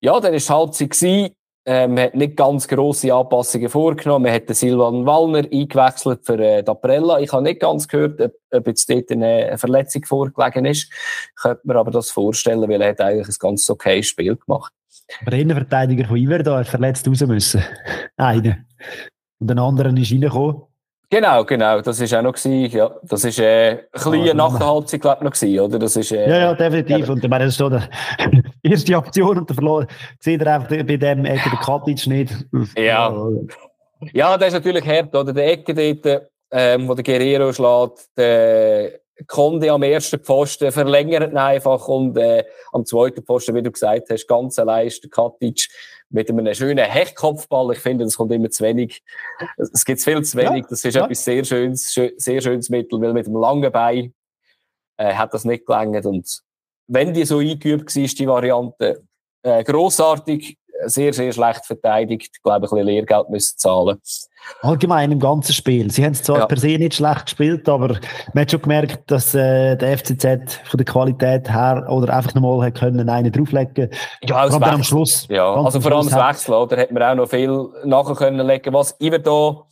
[0.00, 0.90] Ja, dann war die Halbzeit.
[0.90, 1.34] Gewesen.
[1.70, 4.22] Ähm, man hat nicht ganz grosse Anpassungen vorgenommen.
[4.22, 7.20] Man hat den Silvan Wallner eingewechselt für äh, Daprella.
[7.20, 10.84] Ich habe nicht ganz gehört, ob, ob jetzt dort eine Verletzung vorgelegen ist.
[10.90, 14.72] Ich könnte mir aber das vorstellen, weil er hat eigentlich ein ganz okay Spiel gemacht.
[15.26, 17.62] Der Innenverteidiger von Iver da verletzt raus müssen.
[18.16, 18.56] Einer.
[19.38, 20.62] Und ein anderer ist reingekommen.
[21.10, 22.94] Genau, genau, das ist auch noch gewesen, ja.
[23.02, 25.78] Das ist, äh, ein nach der Halbzeit, glaube ich, noch gewesen, oder?
[25.78, 27.06] Das ist, äh, ja, ja, definitiv.
[27.06, 27.12] Ja.
[27.12, 27.70] Und ich meine, das ist so
[28.62, 29.86] erste Aktion und der verloren.
[30.20, 32.32] Seht ihr einfach bei dem Ecke der Katic nicht.
[32.76, 33.14] Ja.
[34.12, 35.32] Ja, das ist natürlich hart, oder?
[35.32, 41.38] Der Ecke dort, ähm, wo der Guerrero schlägt, der Conde am ersten Pfosten verlängert ihn
[41.38, 45.68] einfach und äh, am zweiten Pfosten, wie du gesagt hast, ganz allein ist der Katic
[46.10, 47.72] mit einem schönen Hechtkopfball.
[47.72, 49.02] Ich finde, das kommt immer zu wenig.
[49.56, 50.66] Es gibt viel zu wenig.
[50.68, 51.04] Das ist ja.
[51.04, 54.14] etwas sehr schönes, sehr schönes Mittel, weil mit dem langen Bein
[54.96, 56.06] äh, hat das nicht gelangt.
[56.06, 56.40] Und
[56.86, 59.02] wenn die so eingeübt war, die Variante,
[59.42, 60.56] äh, grossartig,
[60.86, 62.30] sehr, sehr schlecht verteidigt.
[62.34, 64.00] Ich glaube, ein bisschen Lehrgeld müssen zahlen.
[64.62, 65.90] Allgemein im ganzen Spiel.
[65.90, 66.46] Sie haben es zwar ja.
[66.46, 67.98] per se nicht schlecht gespielt, aber
[68.32, 72.66] man hat schon gemerkt, dass äh, der FCZ von der Qualität her oder einfach nochmal
[72.66, 73.90] hat können einen drauflegen.
[74.22, 75.26] Ja, vor am Schluss.
[75.28, 76.76] Ja, also vor allem das Wechsel, oder?
[76.76, 78.72] Hat man auch noch viel nachher können legen.
[78.72, 79.64] Was immer da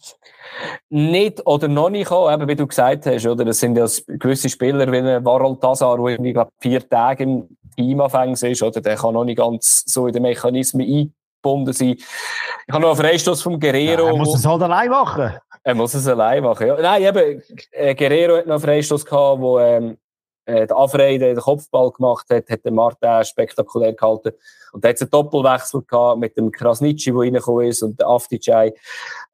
[0.89, 3.45] nicht oder noch nicht kann, eben wie du gesagt hast, oder?
[3.45, 8.63] Das sind ja gewisse Spieler wie Warol Tazar, der irgendwie vier Tage im Teamanfängs ist,
[8.63, 8.81] oder?
[8.81, 11.97] Der kann noch nicht ganz so in den Mechanismen eingebunden sein.
[11.99, 14.07] Ich habe noch einen Freistoß vom Guerrero.
[14.07, 15.33] Ja, er muss es halt allein machen.
[15.63, 16.81] Er muss es allein machen, ja.
[16.81, 19.99] Nein, eben, äh, Guerrero hat noch einen Freistoß gehabt, wo, ähm,
[20.47, 24.33] äh, der Afrey den Kopfball gemacht hat, hat der Martin spektakulär gehalten.
[24.73, 28.07] Und da hat es einen Doppelwechsel gehabt mit dem Krasnitschi, der reingekommen ist, und der
[28.07, 28.73] Afticai.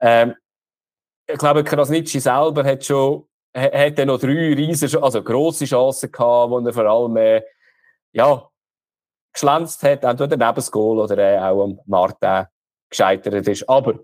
[0.01, 0.35] Ähm,
[1.27, 3.25] ich glaube, Krasnitschi selber hat schon
[3.55, 7.43] hat er noch drei riesige, also grosse Chancen gehabt, wo er vor allem äh,
[8.13, 8.49] ja,
[9.33, 12.47] geschlänzt hat, entweder neben das Goal oder äh, auch am Martin
[12.91, 13.69] gescheitert ist.
[13.69, 13.95] Aber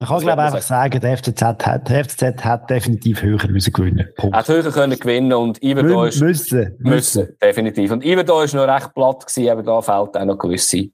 [0.00, 4.08] man kann, glaube einfach sagen, der FCZ hat, der FCZ hat definitiv höher müssen gewinnen.
[4.16, 4.34] Punkt.
[4.34, 6.22] Hat höher können gewinnen und Iverdo ist...
[6.22, 6.74] Müssen.
[6.78, 7.90] Müssen, definitiv.
[7.90, 10.88] Und Iverdo ist noch recht platt gewesen, aber da fehlt auch noch gewisse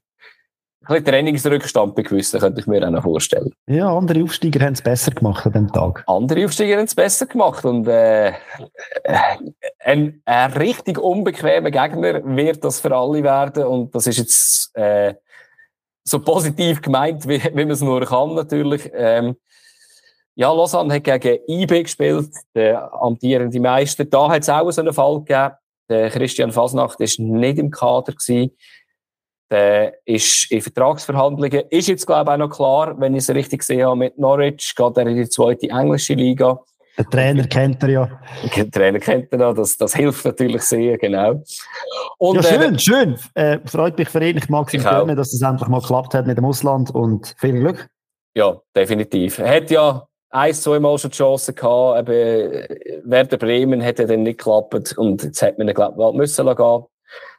[0.87, 3.51] bisschen Trainingsrückstand bei gewissen, könnte ich mir auch noch vorstellen.
[3.67, 6.03] Ja, andere Aufsteiger haben es besser gemacht an dem Tag.
[6.07, 8.33] Andere Aufsteiger haben es besser gemacht und äh,
[9.79, 15.15] ein, ein richtig unbequemer Gegner wird das für alle werden und das ist jetzt äh,
[16.03, 18.89] so positiv gemeint, wie, wie man es nur kann natürlich.
[18.93, 19.35] Ähm,
[20.35, 24.05] ja, Lausanne hat gegen IB gespielt, der amtierende Meister.
[24.05, 25.55] Da hat es auch so einen Fall gegeben.
[25.89, 28.13] Der Christian Fasnacht war nicht im Kader.
[28.13, 28.51] Gewesen.
[29.49, 31.63] Der ist in Vertragsverhandlungen.
[31.69, 34.97] Ist jetzt, glaube ich, auch noch klar, wenn ich es richtig sehe, mit Norwich geht
[34.97, 36.59] er in die zweite englische Liga.
[36.97, 38.19] Der Trainer kennt er ja.
[38.55, 41.43] Der Trainer kennt er ja, das, das hilft natürlich sehr, genau.
[42.17, 43.15] Und, ja, schön, äh, schön.
[43.35, 44.37] Äh, freut mich für ihn.
[44.37, 47.59] Ich mag es gerne, dass es endlich mal geklappt hat mit dem Ausland und viel
[47.59, 47.87] Glück.
[48.35, 49.37] Ja, definitiv.
[49.37, 52.65] Er hat ja ein, zwei Mal schon die Chance gehabt, eben,
[53.03, 56.83] Werder Bremen hätte dann nicht geklappt und jetzt hat man ihn, glaube ich, müssen gehen.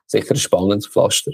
[0.06, 1.32] Sicher ein spannendes Pflaster.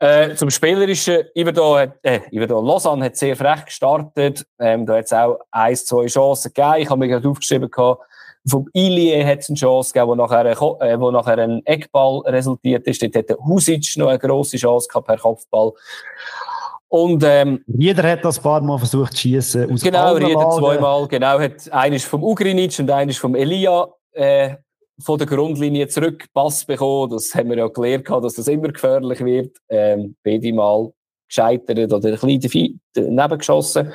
[0.00, 4.46] Äh, zum Spielerischen, Iverdo, hat, äh, Iverdo Lausanne hat sehr frech gestartet.
[4.60, 6.74] Ähm, da hat es auch ein, zwei Chancen gegeben.
[6.78, 8.02] Ich habe mir gerade aufgeschrieben, gehabt,
[8.48, 12.86] vom Ilie hat es eine Chance gegeben, wo nachher, äh, wo nachher ein Eckball resultiert
[12.86, 13.02] ist.
[13.02, 15.72] Dort hat der Husic noch eine grosse Chance gehabt per Kopfball.
[16.86, 19.76] Und, ähm, jeder hat das ein paar Mal versucht zu schießen.
[19.76, 21.08] Genau, jeder zweimal.
[21.08, 24.54] Genau, hat, einer vom Ugrinic und einer vom Elia äh,
[25.00, 27.10] von der Grundlinie zurück Pass bekommen.
[27.10, 29.56] Das haben wir ja gelernt, dass das immer gefährlich wird.
[29.68, 30.92] Ähm, beide Mal
[31.28, 33.92] gescheitert oder ein bisschen daneben geschossen.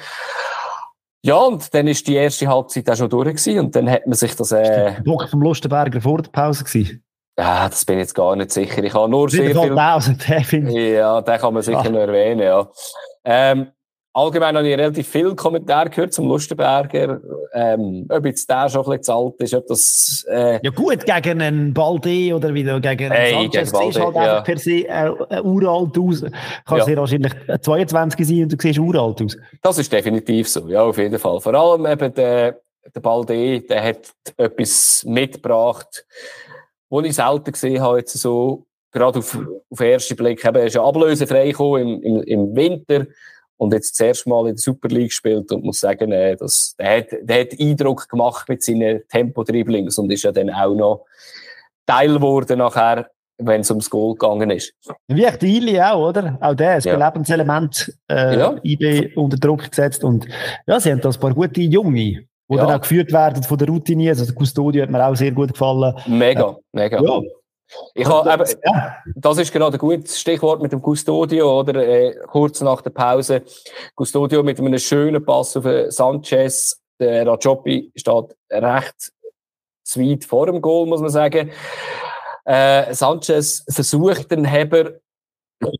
[1.26, 4.14] Ja, und dann ist die erste Halbzeit auch schon durch gewesen, und dann hat man
[4.14, 4.52] sich das...
[4.52, 7.02] Äh, Bock vom Lustenberger vor der Pause gewesen?
[7.38, 8.84] Ja, das bin ich jetzt gar nicht sicher.
[8.84, 9.78] Ich habe nur sehr viel...
[9.78, 10.28] 1000,
[10.70, 11.90] Ja, den kann man sicher Ach.
[11.90, 12.70] noch erwähnen, ja.
[13.24, 13.72] Ähm,
[14.16, 17.20] Allgemein habe ich relativ viele Kommentare gehört zum Lustenberger.
[17.52, 20.26] Ähm, ob jetzt der schon ein bisschen zu alt ist, ob das...
[20.30, 24.16] Äh ja gut, gegen einen Balde oder wieder gegen einen hey, Sanchez gegen siehst halt
[24.16, 24.42] ja.
[24.42, 26.22] per se äh, äh, uralt aus.
[26.66, 26.86] Kann ja.
[26.86, 29.36] sehr wahrscheinlich 22 sein und du siehst uralt aus.
[29.64, 31.42] Das ist definitiv so, ja, auf jeden Fall.
[31.42, 32.60] Vor allem eben der,
[32.94, 36.06] der Balde, der hat etwas mitgebracht,
[36.90, 39.36] was ich selten gesehen habe, jetzt so, gerade auf,
[39.72, 40.46] auf den ersten Blick.
[40.46, 43.08] Eben, er ist ja ablösefrei gekommen im, im, im Winter
[43.58, 46.76] und jetzt das erste Mal in der Super League gespielt und muss sagen, äh, das,
[46.78, 51.06] der, hat, der hat Eindruck gemacht mit seinen Tempo-Dribblings und ist ja dann auch noch
[51.86, 54.74] Teil geworden nachher, wenn es ums Goal gegangen ist.
[55.08, 56.38] Wie echt Ili auch, oder?
[56.42, 56.96] Auch der ist ja.
[56.96, 58.56] Lebenselement äh, ja.
[58.64, 60.28] IB unter Druck gesetzt und
[60.68, 62.66] ja, sie haben da ein paar gute Junge, die ja.
[62.66, 64.10] dann auch geführt werden von der Routine.
[64.10, 65.96] Also der Custodio hat mir auch sehr gut gefallen.
[66.08, 67.02] Mega, äh, mega.
[67.02, 67.22] Ja.
[67.94, 68.46] Ich habe eben,
[69.16, 71.76] das ist gerade ein gutes Stichwort mit dem Custodio, oder?
[71.76, 73.44] Äh, kurz nach der Pause.
[73.96, 76.80] Custodio mit einem schönen Pass auf Sanchez.
[77.00, 79.12] Der Rajopi steht recht
[79.96, 81.52] weit vor dem Goal, muss man sagen.
[82.46, 84.94] Äh, Sanchez versucht den Heber,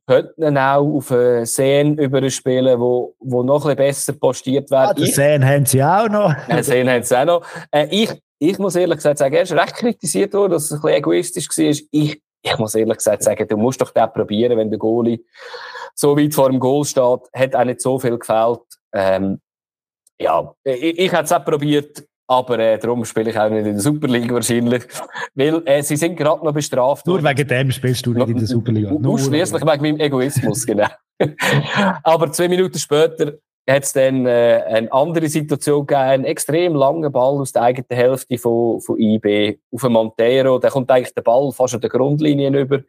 [0.08, 4.90] könnten auch auf einen Seen überspielen, wo, wo noch ein bisschen besser postiert werden.
[4.90, 6.34] Ah, den Seen haben sie auch noch.
[6.48, 7.46] Den Seen haben sie auch noch.
[7.72, 8.10] Äh, ich
[8.50, 11.50] ich muss ehrlich gesagt sagen, er ist recht kritisiert worden, dass es ein bisschen egoistisch
[11.50, 11.66] war.
[11.92, 15.20] Ich, ich muss ehrlich gesagt sagen, du musst doch das probieren, wenn der Goalie
[15.96, 17.22] so weit vor dem Goal steht.
[17.34, 18.60] Hat auch nicht so viel gefällt.
[18.94, 19.40] Ähm,
[20.20, 23.74] ja, ich, ich hätte es auch probiert, aber äh, darum spiele ich auch nicht in
[23.74, 24.84] der Superliga wahrscheinlich.
[25.36, 27.06] Weil äh, sie sind gerade noch bestraft.
[27.08, 28.92] Nur wegen dem spielst du nicht in der Superliga.
[28.92, 30.88] Nur Ausschließlich wegen meinem Egoismus, genau.
[32.04, 33.34] aber zwei Minuten später
[33.70, 37.88] hat es dann äh, eine andere Situation gegeben, einen extrem langen Ball aus der eigenen
[37.90, 40.60] Hälfte von, von IB auf Montero.
[40.60, 42.82] Da kommt eigentlich der Ball fast an der Grundlinie über,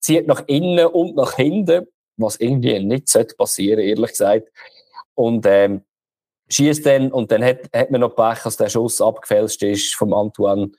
[0.00, 4.48] zieht nach innen und nach hinten, was irgendwie nicht sollte passieren, ehrlich gesagt.
[5.14, 5.82] Und ähm,
[6.48, 10.14] schießt dann und dann hat, hat man noch Pech, dass der Schuss abgefälscht ist vom
[10.14, 10.70] Antoine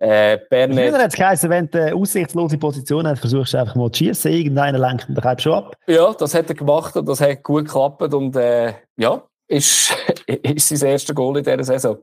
[0.00, 3.92] äh, Früher hat es geheißen, wenn du eine aussichtslose Position hast, versuchst du einfach mal
[3.92, 5.76] zu schießen, irgendeiner lenkt und dann schon ab.
[5.86, 9.94] Ja, das hat er gemacht und das hat gut geklappt und äh, ja, ist,
[10.26, 11.98] ist sein erster Goal in dieser Saison.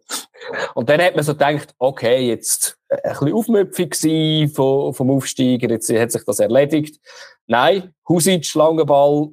[0.76, 5.91] Und dann hat man so gedacht, okay, jetzt ein bisschen Aufmüpfung vom, vom Aufsteiger, jetzt
[5.91, 7.00] hat sich das erledigt.
[7.48, 9.30] Nein, Husic, Schlangenball,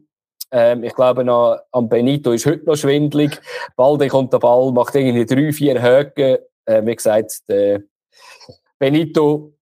[0.51, 3.39] ähm, ich glaube, noch, am Benito ist heute noch schwindlig.
[3.77, 6.47] Bald kommt der Ball, macht irgendwie drei, vier Höcke.
[6.65, 7.83] Äh, wie gesagt, der
[8.79, 9.53] Benito,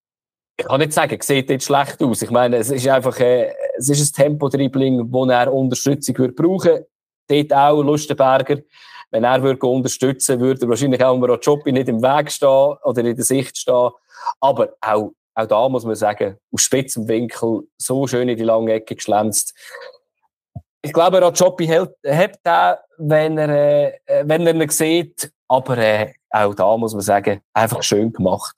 [0.57, 2.21] ich kann nicht sagen, sieht jetzt schlecht aus.
[2.21, 6.85] Ich meine, es ist einfach äh, es ist ein Tempo-Dribbling, wo er Unterstützung würde brauchen.
[7.27, 8.61] Dort auch Lustenberger.
[9.11, 13.03] wenn er würde unterstützen würde, würde er wahrscheinlich auch Rajopi nicht im Weg stehen oder
[13.03, 13.91] in der Sicht stehen.
[14.39, 18.73] Aber auch, auch da muss man sagen, aus spitzem Winkel so schön in die lange
[18.73, 19.53] Ecke geschlänzt.
[20.81, 26.53] Ich glaube, Rajopi hat den, wenn er, äh, wenn er ihn sieht, aber äh, auch
[26.55, 28.55] da muss man sagen, einfach schön gemacht.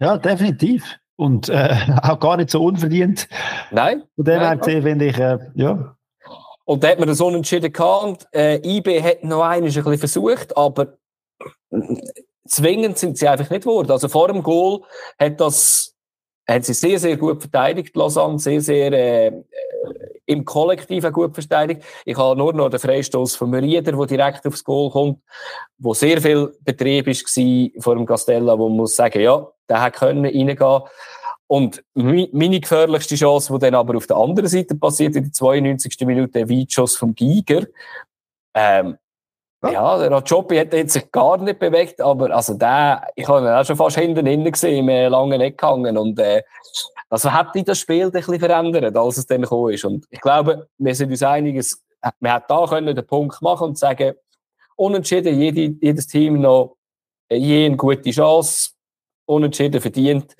[0.00, 0.98] Ja, definitiv.
[1.16, 3.28] Und äh, auch gar nicht so unverdient.
[3.70, 4.02] Nein.
[4.14, 5.96] Von dem her finde ich, äh, ja.
[6.64, 8.26] Und da hat man so entschieden gehabt.
[8.32, 10.94] Äh, IB hat noch einmal ein bisschen versucht, aber
[12.46, 13.90] zwingend sind sie einfach nicht geworden.
[13.90, 14.82] Also vor dem Goal
[15.18, 15.94] hat das,
[16.48, 19.32] hat sie sehr, sehr gut verteidigt, Lausanne, sehr, sehr, äh
[20.26, 21.82] im Kollektiv auch gut verteidigt.
[22.04, 25.20] Ich habe nur noch den Freistoß von Rieder, der direkt aufs Goal kommt,
[25.78, 30.24] wo sehr viel Betrieb war vor dem Castella, wo man muss sagen, ja, hätte können
[30.24, 30.82] reingehen
[31.48, 36.00] und meine gefährlichste Chance, die dann aber auf der anderen Seite passiert, in der 92.
[36.00, 37.66] Minute, der Weitschuss vom Giger.
[38.54, 38.98] Ähm,
[39.62, 39.70] ja.
[39.70, 43.64] ja, der Rajopi hat sich gar nicht bewegt, aber also der, ich habe ihn auch
[43.64, 46.42] schon fast hinten innen gesehen, im langen Eck gehangen und äh,
[47.08, 49.84] also hat das Spiel ein bisschen verändert, als es dann gekommen ist.
[49.84, 51.64] Und ich glaube, wir sind uns einig,
[52.20, 54.14] wir hätten da können den Punkt machen und sagen,
[54.74, 56.76] unentschieden, jede, jedes Team noch
[57.30, 58.70] je eine gute Chance,
[59.26, 60.34] unentschieden verdient.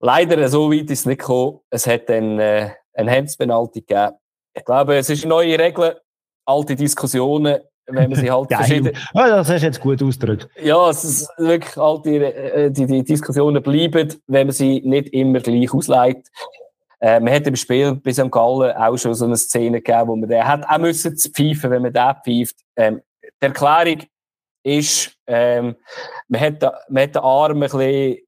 [0.00, 1.60] Leider, so weit ist es nicht gekommen.
[1.70, 4.16] Es hat dann äh, eine Handspenalty gegeben.
[4.54, 6.00] Ich glaube, es ist eine neue Regel,
[6.44, 8.92] alte Diskussionen, wenn man sie halt verschieden...
[9.14, 10.48] Ja, das hast du jetzt gut ausgedrückt.
[10.60, 15.40] Ja, es ist wirklich alte, äh, die, die Diskussionen bleiben, wenn man sie nicht immer
[15.40, 16.28] gleich ausleitet.
[17.00, 20.16] Äh, man hat im Spiel bis am Gallen auch schon so eine Szene gegeben, wo
[20.16, 22.56] man den hat auch müssen pfeifen, wenn man den pfeift.
[22.76, 24.02] Ähm, die Erklärung
[24.62, 25.76] ist, ähm,
[26.28, 28.18] man, hat, man hat den Arm ein bisschen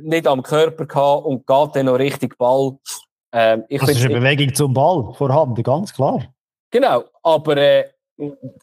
[0.00, 2.78] nicht am Körper gehabt und geht dann noch richtig Ball.
[3.32, 6.24] Ähm, ich das ist eine Bewegung zum Ball vorhanden, ganz klar.
[6.70, 7.84] Genau, aber äh,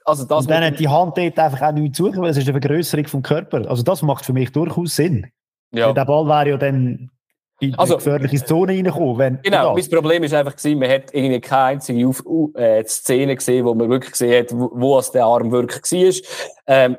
[0.03, 0.41] also das...
[0.41, 3.07] Und dann hat die Hand dort einfach auch nichts suchen, weil es ist eine Vergrößerung
[3.07, 3.69] vom Körper.
[3.69, 5.31] Also das macht für mich durchaus Sinn.
[5.71, 5.93] Ja.
[5.93, 7.11] Der Ball wäre ja dann
[7.59, 9.17] in also, gefährliche Zone reingekommen.
[9.17, 12.23] Wenn genau, mein Problem ist einfach gewesen, man hat irgendwie keine einzige Auf
[12.55, 16.29] äh, Szene gesehen, wo man wirklich gesehen hat, wo, wo der Arm wirklich war.
[16.67, 16.97] Ähm,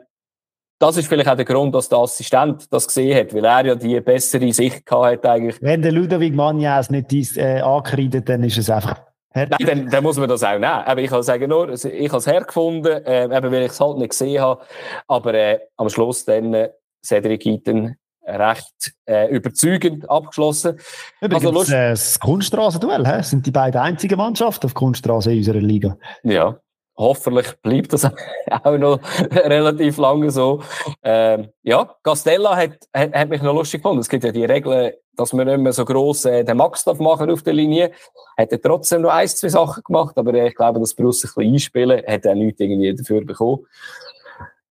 [0.78, 3.74] das ist vielleicht auch der Grund, dass der Assistent das gesehen hat, weil er ja
[3.74, 5.56] die bessere Sicht gehabt hat eigentlich.
[5.60, 9.00] Wenn der Ludovic Magnas nicht dies, äh, ankreidet, dann ist es einfach
[9.36, 10.64] Nein, dann, dann, muss man das auch nehmen.
[10.64, 13.98] Aber ich kann sagen nur, ich habe es hergefunden, äh, eben weil ich es halt
[13.98, 14.62] nicht gesehen habe.
[15.08, 16.70] Aber äh, am Schluss dann äh,
[17.04, 17.96] Cedric Eaton
[18.26, 20.78] recht äh, überzeugend abgeschlossen.
[21.20, 25.98] Übrigens, also, äh, das Kunststraßenduell, sind die beiden einzigen Mannschaften auf Kunststraße in unserer Liga.
[26.22, 26.58] Ja,
[26.97, 28.05] hoffentlich bleibt das
[28.51, 29.01] auch noch
[29.32, 30.62] relativ lange so.
[31.03, 34.01] Ähm, ja, Castella hat, hat, hat, mich noch lustig gefunden.
[34.01, 36.99] Es gibt ja die Regeln, dass man nicht mehr so gross äh, den Max darf
[36.99, 37.92] machen auf der Linie.
[38.36, 41.53] Hat er trotzdem noch ein, zwei Sachen gemacht, aber ich glaube, das Brust ein bisschen
[41.53, 43.66] einspielen, hat er nichts irgendwie dafür bekommen.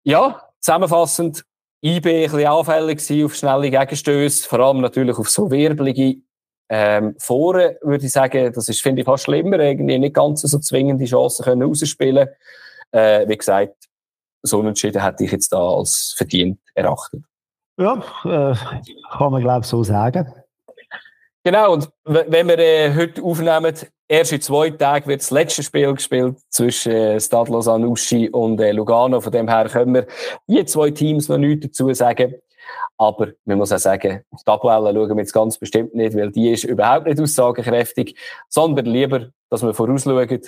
[0.04, 1.44] Ja, zusammenfassend,
[1.82, 6.18] IB ein bisschen anfällig auf schnelle Gegenstöße, vor allem natürlich auf so wirbelige
[6.70, 10.60] ähm, vorne würde ich sagen, das ist, finde ich, fast schlimmer, irgendwie nicht ganz so
[10.60, 12.30] zwingende Chancen können rausspielen.
[12.92, 13.76] Äh, wie gesagt,
[14.44, 17.24] so entschieden hätte ich jetzt da als verdient erachtet.
[17.78, 18.56] Ja, äh,
[19.18, 20.32] kann man glaube ich so sagen.
[21.44, 23.74] Genau, und wenn wir äh, heute aufnehmen,
[24.08, 28.72] erst in zwei Tagen wird das letzte Spiel gespielt zwischen äh, Stade Lausanne und äh,
[28.74, 29.22] Lugano.
[29.22, 30.08] Von dem her können wir
[30.48, 32.36] die zwei Teams noch nichts dazu sagen.
[32.98, 36.32] Aber man muss auch sagen, auf die Tabelle schauen wir jetzt ganz bestimmt nicht, weil
[36.32, 38.18] die ist überhaupt nicht aussagekräftig,
[38.50, 40.42] sondern lieber, dass wir vorausschauen,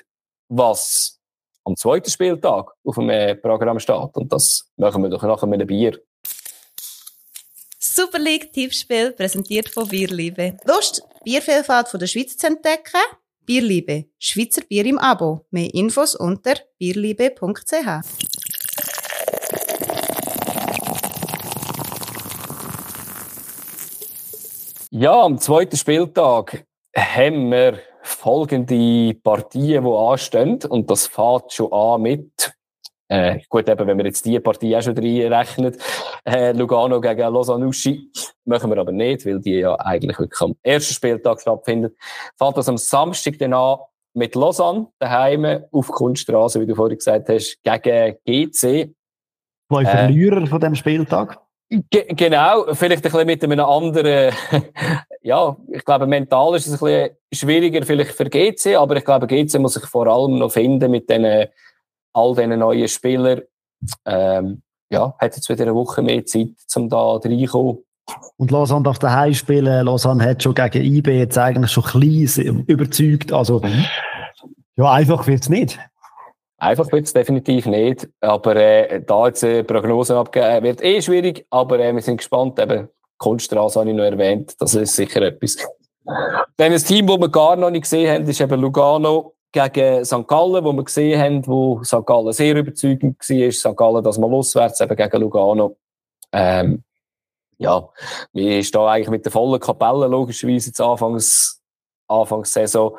[0.50, 1.20] was
[1.64, 4.16] am zweiten Spieltag auf dem äh, Programm steht.
[4.16, 6.00] Und das machen wir doch nachher mit einem Bier.
[7.80, 10.58] Super League Tippspiel präsentiert von Bierliebe.
[10.66, 13.02] Lust, Biervielfalt von der Schweiz zu entdecken?
[13.46, 15.46] Bierliebe, Schweizer Bier im Abo.
[15.52, 18.41] Mehr Infos unter bierliebe.ch.
[24.94, 30.60] Ja, am zweiten Spieltag haben wir folgende Partien, die anstehen.
[30.68, 32.54] Und das fängt schon an mit,
[33.08, 35.78] äh, gut, eben, wenn wir jetzt die Partie auch schon reinrechnen,
[36.26, 38.12] äh, Lugano gegen Lausanne-Uschi,
[38.44, 41.96] machen wir aber nicht, weil die ja eigentlich wirklich am ersten Spieltag stattfindet.
[42.38, 43.78] Fängt das am Samstag dann an
[44.14, 48.94] mit Lausanne, daheim auf Kunststraße, wie du vorhin gesagt hast, gegen GC.
[49.70, 51.40] Zwei Verlierer äh, von dem Spieltag.
[51.90, 54.34] Ge genau, vielleicht ein bisschen mit einem anderen,
[55.22, 59.26] ja, ich glaube, mental ist es ein bisschen schwieriger vielleicht für GC, aber ich glaube,
[59.26, 61.48] GC muss sich vor allem noch finden mit den,
[62.14, 63.42] all diesen neuen Spielern.
[64.06, 67.78] Ähm, ja, hat jetzt wieder eine Woche mehr Zeit, um da reinkommen.
[68.36, 69.86] Und Lausanne darf daheim spielen.
[69.86, 73.32] Lausanne hat schon gegen IB jetzt eigentlich schon klein überzeugt.
[73.32, 73.86] Also, mhm.
[74.76, 75.80] ja, einfach wird es nicht.
[76.62, 78.08] Einfach wird es definitiv nicht.
[78.20, 81.48] Aber äh, da jetzt äh, Prognosen abgeben, wird eh schwierig.
[81.50, 82.60] Aber äh, wir sind gespannt.
[82.60, 82.88] Eben,
[83.18, 84.54] Kunststraße habe ich noch erwähnt.
[84.62, 85.58] Das ist sicher etwas.
[86.06, 90.28] Dann ein Team, das wir gar noch nicht gesehen haben, ist eben Lugano gegen St.
[90.28, 92.06] Gallen, wo wir gesehen haben, wo St.
[92.06, 93.52] Gallen sehr überzeugend war.
[93.52, 93.76] St.
[93.76, 95.78] Gallen das mal auswärts, eben gegen Lugano.
[96.32, 96.84] Ähm,
[97.58, 97.90] ja,
[98.34, 101.60] wir stehen eigentlich mit der vollen Kapelle logischerweise jetzt Anfangs,
[102.08, 102.96] Anfangssaison.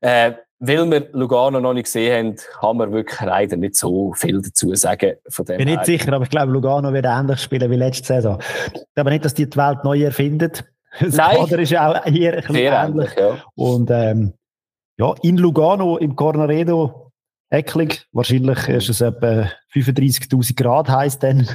[0.00, 4.40] Äh, weil wir Lugano noch nicht gesehen haben, kann man wirklich leider nicht so viel
[4.40, 5.16] dazu sagen.
[5.28, 8.06] Von dem ich bin nicht sicher, aber ich glaube, Lugano wird ähnlich spielen wie letzte
[8.06, 8.38] Saison.
[8.72, 10.64] Ich glaube nicht, dass die die Welt neu erfindet.
[10.98, 11.36] Das Nein.
[11.36, 13.10] Kader ist ja auch hier ein bisschen Sehr ähnlich.
[13.10, 13.44] ähnlich, ja.
[13.54, 14.32] Und ähm,
[14.96, 17.06] ja, in Lugano, im Cornaredo,
[17.48, 21.48] Ecklig, wahrscheinlich ist es etwa 35'000 Grad heiß dann.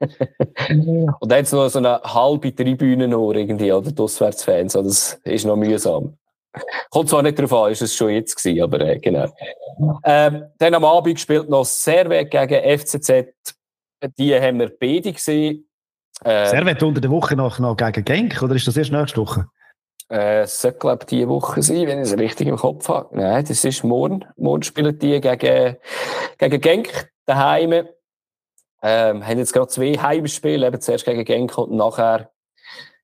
[1.20, 4.74] Und es noch so eine halbe Tribüne noch irgendwie, oder die Auswärtsfans.
[4.74, 6.16] Also das ist noch mühsam.
[6.90, 9.26] Kommt zwar nicht darauf an, ist es schon jetzt gewesen, aber äh, genau.
[10.04, 13.34] Ähm, dann am Abend gespielt noch Servet gegen FCZ.
[14.18, 15.68] Die haben wir beide gesehen.
[16.24, 19.46] Äh, Servet unter der Woche noch, noch gegen Genk, oder ist das erst nächste Woche?
[20.10, 23.16] Äh, es sollte, glaube diese Woche sein, wenn ich es richtig im Kopf habe.
[23.16, 24.24] Nein, das ist morgen.
[24.36, 25.76] Morgen spielen die gegen,
[26.38, 27.88] gegen Genk daheim.
[28.82, 32.30] Ähm, haben jetzt gerade zwei Heimspiele, eben zuerst gegen Genk und nachher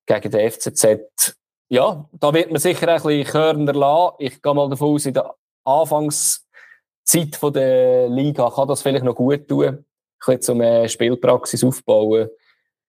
[0.07, 1.37] gegen den FCZ.
[1.71, 4.15] Ja, da wird man sicher ein bisschen Körner lassen.
[4.19, 5.33] Ich gehe mal davon aus, in der
[5.65, 9.67] Anfangszeit von der Liga kann das vielleicht noch gut tun.
[9.67, 9.85] Ein
[10.19, 12.29] bisschen zum äh, Spielpraxis aufbauen.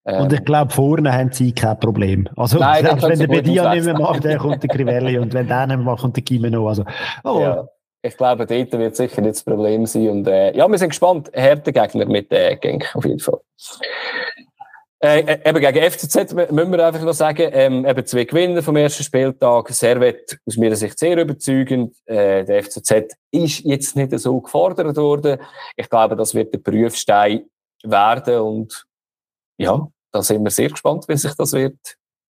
[0.04, 2.28] Ähm, Und ich glaube, vorne haben sie kein Problem.
[2.36, 5.20] Also, Nein, selbst wenn der Bedia nicht mehr macht, dann kommt der Crivelli.
[5.20, 6.68] Und wenn der nicht mehr macht, kommt der Gimeno.
[6.68, 6.84] Also,
[7.24, 7.68] oh, Ja,
[8.02, 10.10] ich glaube, dort wird sicher nicht das Problem sein.
[10.10, 11.30] Und, äh, ja, wir sind gespannt.
[11.34, 13.40] Härter Gegner mit äh, Genk, auf jeden Fall.
[15.04, 18.62] Äh, äh, eben gegen FCZ mü- müssen wir einfach noch sagen, ähm, eben zwei Gewinner
[18.62, 19.70] vom ersten Spieltag.
[19.70, 21.96] Servet aus meiner Sicht sehr überzeugend.
[22.06, 25.40] Äh, der FCZ ist jetzt nicht so gefordert worden.
[25.76, 27.46] Ich glaube, das wird der Prüfstein
[27.84, 28.40] werden.
[28.42, 28.86] Und
[29.58, 31.78] ja, da sind wir sehr gespannt, wie sich das wird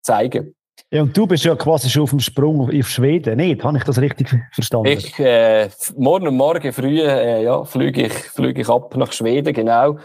[0.01, 0.53] zeigen.
[0.91, 3.63] Ja, und du bist ja quasi schon auf dem Sprung auf Schweden, nicht?
[3.63, 4.87] Habe ich das richtig verstanden?
[4.87, 9.53] Ich, äh, morgen und morgen früh, äh, ja, fliege ich, fliege ich ab nach Schweden,
[9.53, 9.97] genau.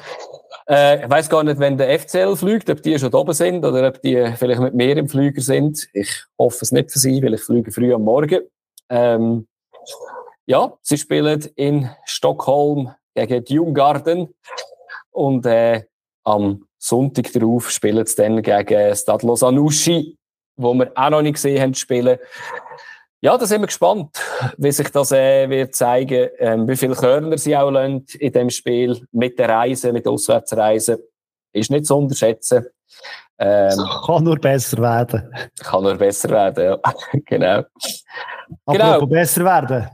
[0.72, 3.88] Äh, ich weiß gar nicht, wenn der FCL fliegt, ob die schon oben sind oder
[3.88, 5.86] ob die vielleicht mit mir im Flüger sind.
[5.92, 8.40] Ich hoffe es nicht für sie, weil ich fliege früh am Morgen.
[8.88, 9.46] Ähm,
[10.46, 14.34] ja, sie spielen in Stockholm gegen Djurgården
[15.10, 15.84] und äh,
[16.24, 20.16] am Sonntag darauf spielen sie dann gegen Stadlos Anuschi,
[20.56, 22.18] wo wir auch noch nicht gesehen haben spielen.
[23.24, 24.20] Ja, da sind wir gespannt,
[24.58, 28.50] wie sich das äh, wird zeigen, ähm, wie viele Körner sie auch lassen in dem
[28.50, 30.98] Spiel mit der Reise, mit der Auswärtsreise.
[31.52, 32.66] Ist nicht zu unterschätzen.
[33.38, 35.32] Ähm, Kann nur besser werden.
[35.60, 36.78] kann nur besser werden, ja.
[37.24, 37.62] genau.
[38.66, 38.84] Genau.
[38.84, 39.88] Apropos besser werden.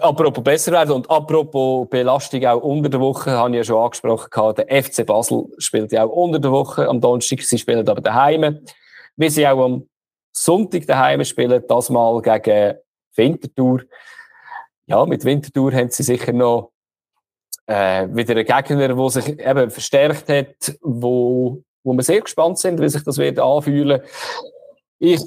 [0.00, 4.28] Apropos besser werden und apropos Belastung auch unter der Woche, habe ich ja schon angesprochen,
[4.30, 8.00] gehabt, der FC Basel spielt ja auch unter der Woche am Donnerstag, sie spielen aber
[8.00, 8.60] daheim.
[9.16, 9.86] Wie sie auch am
[10.36, 12.78] Sonntag daheim spielen, das mal gegen
[13.14, 13.82] Winterthur.
[14.86, 16.72] Ja, mit Winterthur haben sie sicher noch
[17.66, 22.80] äh, wieder einen Gegner, der sich eben verstärkt hat, wo, wo wir sehr gespannt sind,
[22.80, 24.02] wie sich das wird anfühlen.
[24.98, 25.22] Ich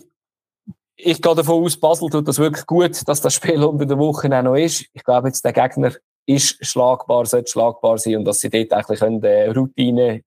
[1.00, 4.28] ich gehe davon aus, Basel tut das wirklich gut, dass das Spiel unter der Woche
[4.36, 4.86] auch noch ist.
[4.94, 5.94] Ich glaube jetzt, der Gegner
[6.26, 10.24] ist schlagbar, sollte schlagbar sein und dass sie dort eigentlich können, äh, Routine,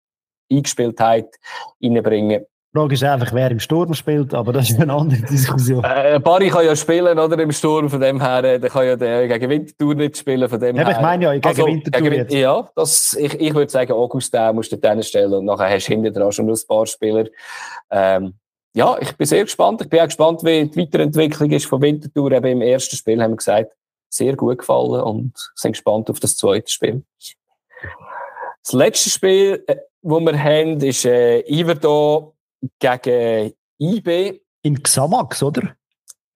[0.51, 1.37] Eingespieltheit
[1.83, 5.83] reinbringen Die Frage ist einfach, wer im Sturm spielt, aber das ist eine andere Diskussion.
[5.83, 8.95] äh, Barry kann ja spielen, oder, im Sturm, von dem her, äh, der kann ja
[8.95, 10.99] der gegen Winterthur nicht spielen, von dem Ja, aber her.
[10.99, 12.33] ich meine ja, gegen Winterthur gegen, jetzt.
[12.33, 15.89] Ja, das, ich, ich würde sagen, August, den musst du dann stellen und nachher hast
[15.89, 17.25] du hinten dran schon ein paar Spieler.
[17.91, 18.35] Ähm,
[18.73, 19.83] ja, ich bin sehr gespannt.
[19.83, 22.31] Ich bin auch gespannt, wie die Weiterentwicklung ist von Winterthur.
[22.31, 23.73] Eben im ersten Spiel haben wir gesagt,
[24.09, 27.03] sehr gut gefallen und sind gespannt auf das zweite Spiel.
[28.63, 32.37] Das letzte Spiel, äh, wo wir haben, ist äh, Iverdo
[32.79, 34.41] gegen IB.
[34.63, 35.75] In Xamax, oder?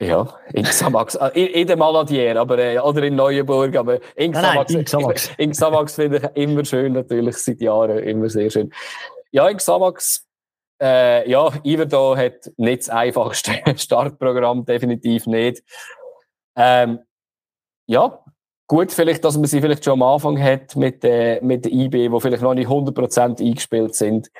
[0.00, 1.16] Ja, in Xamax.
[1.16, 4.74] Ah, in, in der Maladier, aber, äh, oder in Neuenburg, aber in Nein, nein, Xamax.
[4.74, 5.30] in Xamax.
[5.38, 8.72] In Xamax finde ich immer schön, natürlich, seit Jahren immer sehr schön.
[9.30, 10.26] Ja, in Xamax,
[10.80, 15.62] äh, ja, Iverdo hat nicht das einfachste Startprogramm, definitiv nicht.
[16.56, 17.00] Ähm,
[17.86, 18.24] ja,
[18.66, 22.10] gut, vielleicht, dass man sie vielleicht schon am Anfang hat mit, äh, mit der IB,
[22.10, 24.30] wo vielleicht noch nicht 100% eingespielt sind.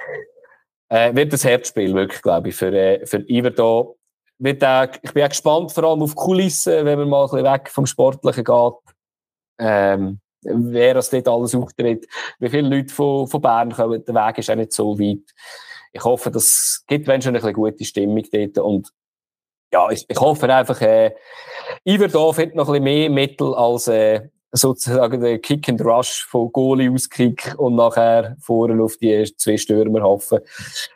[0.89, 3.99] Äh, wird das Herzspiel, wirklich, glaube ich, für, äh, für Iverdo.
[4.39, 7.31] Wird auch, ich bin auch gespannt, vor allem auf die Kulissen, wenn man mal ein
[7.31, 8.75] bisschen weg vom Sportlichen geht.
[9.59, 12.07] Ähm, wer das dort alles auftritt,
[12.39, 15.33] wie viele Leute von, von Bern kommen, der Weg ist auch nicht so weit.
[15.93, 18.91] Ich hoffe, das gibt wenn schon eine gute Stimmung dort und
[19.73, 21.15] ja, ich, ich hoffe einfach, äh,
[21.85, 26.51] Iverdo findet noch ein bisschen mehr Mittel als, äh, sozusagen den Kick and Rush von
[26.53, 30.39] Goalie auskick und nachher vorne auf die zwei Stürmer hoffen.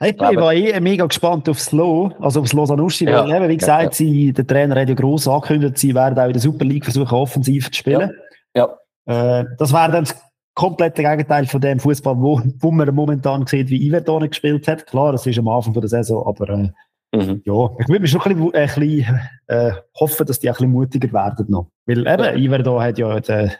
[0.00, 3.24] Ich, war eh mega gespannt auf Slow, also auf Slow Sanussi, ja.
[3.24, 6.26] weil eben, wie gesagt, ja, Sie, der Trainer hat ja gross angekündigt, sie werden auch
[6.26, 8.12] in der Super League versuchen, offensiv zu spielen.
[8.54, 8.68] Ja.
[9.06, 9.40] ja.
[9.40, 10.16] Äh, das wäre dann das
[10.54, 14.86] komplette Gegenteil von dem Fußball, wo, wo man momentan sieht, wie Iverton gespielt hat.
[14.86, 16.68] Klar, das ist am Anfang der Saison, aber äh,
[17.12, 17.42] Mhm.
[17.44, 20.70] Ja, ich würde mir schon ein bisschen, ein bisschen äh, hoffen, dass die ein bisschen
[20.70, 21.70] mutiger werden noch.
[21.86, 22.38] Weil eben.
[22.38, 23.50] Iverdo hat ja die,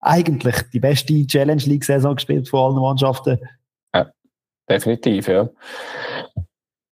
[0.00, 3.38] eigentlich die beste Challenge League-Saison gespielt von allen Mannschaften.
[3.94, 4.10] Ja,
[4.68, 5.48] definitiv, ja.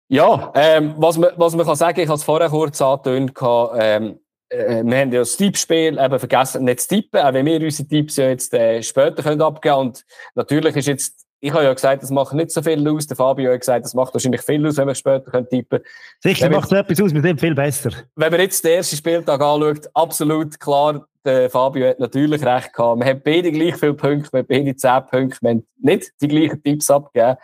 [0.08, 3.32] Ja, ähm, was, man, was man kann sagen, ich habe es vorher kurz angetönt,
[3.78, 7.60] ähm, äh, wir haben ja das Tippspiel eben vergessen, nicht zu tippen, auch wenn wir
[7.60, 10.04] unsere Tipps ja jetzt äh, später können abgeben und
[10.34, 13.06] natürlich ist jetzt ich habe ja gesagt, das macht nicht so viel aus.
[13.06, 15.84] Der Fabio hat gesagt, das macht wahrscheinlich viel aus, wenn wir später können tippen können.
[16.20, 17.90] Sicher macht es etwas aus, wir sind viel besser.
[18.14, 23.00] Wenn man jetzt den ersten Spieltag anschaut, absolut klar, der Fabio hat natürlich recht gehabt.
[23.00, 26.28] Wir haben beide gleich viele Punkte, wir haben beide zehn Punkte, wir haben nicht die
[26.28, 27.36] gleichen Tipps abgegeben.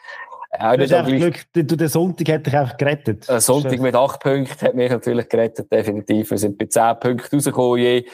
[0.58, 3.28] Auch nicht gleich, Glück, du, der Sonntag hat dich einfach gerettet.
[3.28, 6.30] Ein Sonntag mit acht Punkten hat mich natürlich gerettet, definitiv.
[6.30, 8.06] Wir sind bei zehn Punkten rausgekommen je.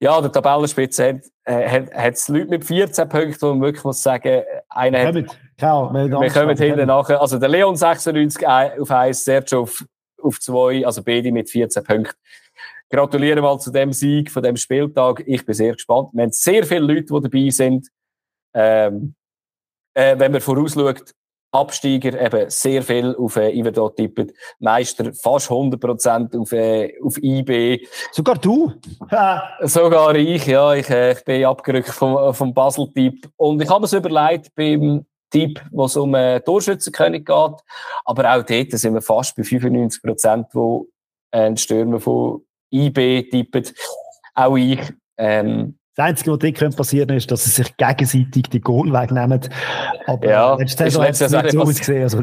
[0.00, 4.42] Ja, der Tabellenspitze hat, äh, es Leute mit 14 Punkten, wo man wirklich muss sagen,
[4.68, 7.20] einer hat, Kau, wir, wir kommen hinten nachher.
[7.20, 9.84] Also der Leon 96 auf 1, Sergio auf,
[10.22, 12.14] auf 2, also beide mit 14 Punkten.
[12.90, 15.22] Gratuliere mal zu dem Sieg von dem Spieltag.
[15.26, 16.10] Ich bin sehr gespannt.
[16.12, 17.88] Wir haben sehr viele Leute, die dabei sind.
[18.54, 19.14] Ähm,
[19.94, 21.12] äh, wenn man vorausschaut,
[21.50, 24.32] Absteiger eben sehr viel auf äh, Iverdot tippen.
[24.58, 27.86] Meister fast 100% auf, äh, auf IB.
[28.12, 28.72] Sogar du?
[29.62, 30.74] Sogar ich, ja.
[30.74, 33.30] Ich, äh, ich bin abgerückt vom, vom Basel-Tipp.
[33.36, 37.56] Und ich habe mir überlegt, beim Tipp, wo es um äh, Torschützenkönig geht.
[38.04, 40.88] Aber auch dort sind wir fast bei 95%, wo
[41.30, 43.64] äh, ein Stürmer von IB tippen.
[44.34, 44.80] Auch ich.
[45.16, 49.40] Ähm, das Einzige, was dort passieren ist, dass sie sich gegenseitig die Goal wegnehmen.
[50.06, 52.02] Aber ja, letzte Saison hat es nicht so ausgesehen.
[52.04, 52.22] Also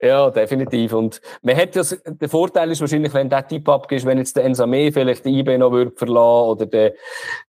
[0.00, 0.92] ja, definitiv.
[0.94, 4.44] Und man hat das, der Vorteil ist wahrscheinlich, wenn der Typ abgibst, wenn jetzt der
[4.44, 6.94] Ensame vielleicht die IB noch würde verlassen oder der,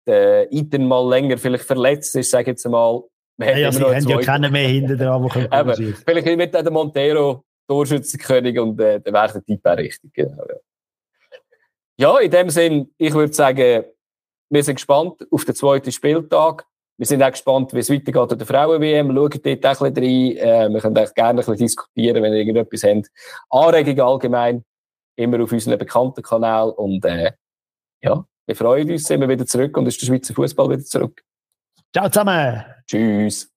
[0.07, 3.03] der Iten mal länger vielleicht verletzt ist, sage ich jetzt mal.
[3.39, 8.61] Man ja, sie haben ja keinen mehr hinter dran, der Vielleicht mit der Montero Torschützenkönig
[8.61, 10.13] und äh, dann wäre der Typ auch richtig.
[10.13, 10.57] Genau, ja.
[11.97, 13.85] ja, in dem Sinn, ich würde sagen,
[14.51, 16.67] wir sind gespannt auf den zweiten Spieltag.
[16.97, 19.09] Wir sind auch gespannt, wie es weitergeht in der Frauen-WM.
[19.09, 20.71] Schauen dort auch ein bisschen rein.
[20.71, 23.11] Äh, wir können gerne ein bisschen diskutieren, wenn ihr irgendetwas habt.
[23.51, 24.65] Anregungen allgemein.
[25.17, 26.71] Immer auf unserem bekannten Kanal.
[26.71, 27.33] Und, äh,
[28.01, 31.23] ja, wir freuen uns, sind wir wieder zurück und ist der Schweizer Fußball wieder zurück.
[31.93, 32.65] Ciao zusammen.
[32.87, 33.54] Tschüss.